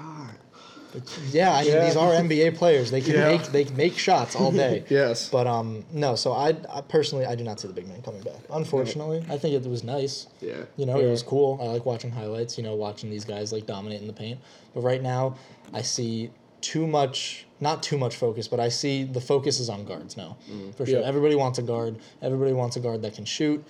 [1.32, 1.86] Yeah, I mean Yeah.
[1.86, 2.92] these are NBA players.
[2.92, 3.28] They can Yeah.
[3.30, 4.84] make they can make shots all day.
[4.90, 5.30] Yes.
[5.30, 8.22] But um no, so I, I personally I do not see the big man coming
[8.22, 8.42] back.
[8.50, 10.28] Unfortunately, I think it was nice.
[10.42, 10.56] Yeah.
[10.76, 11.58] You know, it was cool.
[11.62, 12.58] I like watching highlights.
[12.58, 14.40] You know, watching these guys like dominate in the paint.
[14.74, 15.38] But right now,
[15.74, 16.30] I see
[16.62, 17.46] too much.
[17.60, 20.74] Not too much focus, but I see the focus is on guards now, mm.
[20.74, 21.00] for sure.
[21.02, 21.06] Yeah.
[21.06, 22.00] Everybody wants a guard.
[22.22, 23.64] Everybody wants a guard that can shoot,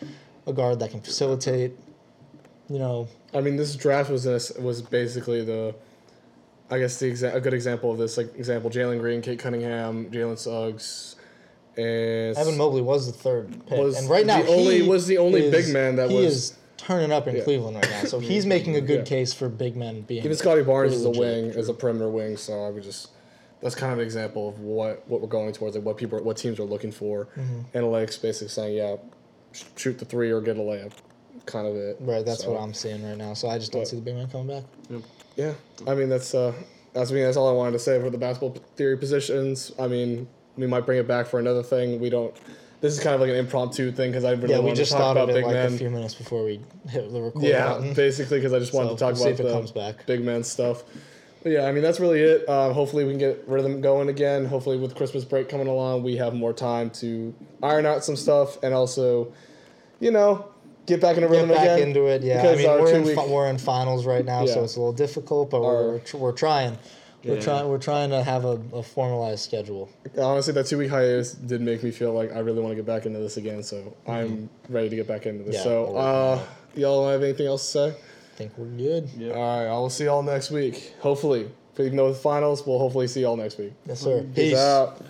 [0.48, 1.74] a guard that can facilitate.
[2.70, 5.76] You know, I mean, this draft was this was basically the,
[6.70, 8.16] I guess the exa- a good example of this.
[8.16, 11.18] Like example, Jalen Green, Cade Cunningham, Jalen Suggs,
[11.76, 15.18] and Evan Mobley was the third pick, Was and right now the only- was the
[15.18, 17.44] only is- big man that he was- is turning up in Yeah.
[17.44, 18.04] Cleveland right now.
[18.06, 19.06] So he's making a good Yeah.
[19.06, 20.24] case for big men being.
[20.24, 22.38] Even Scottie Barnes really is a wing, is a perimeter wing.
[22.38, 23.10] So I would just
[23.62, 26.38] that's kind of an example of what what we're going towards, like what people, what
[26.38, 27.26] teams are looking for.
[27.38, 27.78] Mm-hmm.
[27.78, 28.96] Analytics basically saying, yeah,
[29.52, 30.92] sh- shoot the three or get a layup,
[31.46, 31.98] kind of it.
[32.00, 33.34] Right, that's So, what I'm seeing right now.
[33.36, 34.64] So I just don't But- see the big man coming back.
[35.36, 35.54] Yeah,
[35.88, 36.54] I mean that's uh
[36.94, 39.72] that's I mean that's all I wanted to say for the basketball theory positions.
[39.80, 40.28] I mean
[40.58, 42.00] we might bring it back for another thing.
[42.00, 42.36] We don't.
[42.82, 44.98] This is kind of like an impromptu thing because I really Yeah, we just to
[44.98, 45.74] talk thought about of it big like men.
[45.74, 46.60] a few minutes before we
[46.90, 47.94] hit the record Yeah, button.
[47.94, 49.72] basically because I just wanted So to talk we'll see about if it the comes
[49.72, 50.06] back.
[50.08, 50.84] big man stuff.
[51.44, 52.48] But yeah, I mean that's really it.
[52.50, 54.46] Uh, hopefully we can get rhythm going again.
[54.46, 58.58] Hopefully with Christmas break coming along, we have more time to iron out some stuff
[58.64, 59.32] and also,
[60.00, 60.46] you know,
[60.88, 61.90] get back in a Get rhythm back again.
[61.90, 62.40] into it, yeah.
[62.40, 64.80] I Because mean, our we're in, fi- we're in finals right now, so it's a
[64.80, 66.78] little difficult, but Our- we're, tr- we're trying.
[67.24, 67.42] We're Yeah.
[67.42, 67.70] trying.
[67.70, 69.90] We're trying to have a, a formalized schedule.
[70.18, 72.86] Honestly, that two week hiatus did make me feel like I really want to get
[72.86, 73.62] back into this again.
[73.64, 75.58] So I'm ready to get back into this.
[75.58, 75.70] Mm-hmm.
[75.70, 76.44] Yeah, so uh,
[76.76, 77.88] y'all have anything else to say?
[77.90, 79.10] I think we're good.
[79.18, 79.34] Yeah.
[79.34, 80.94] All right, I will see y'all next week.
[81.00, 83.74] Hopefully, even though the finals, we'll hopefully see y'all next week.
[83.86, 84.26] Yes, sir.
[84.36, 85.02] Peace out.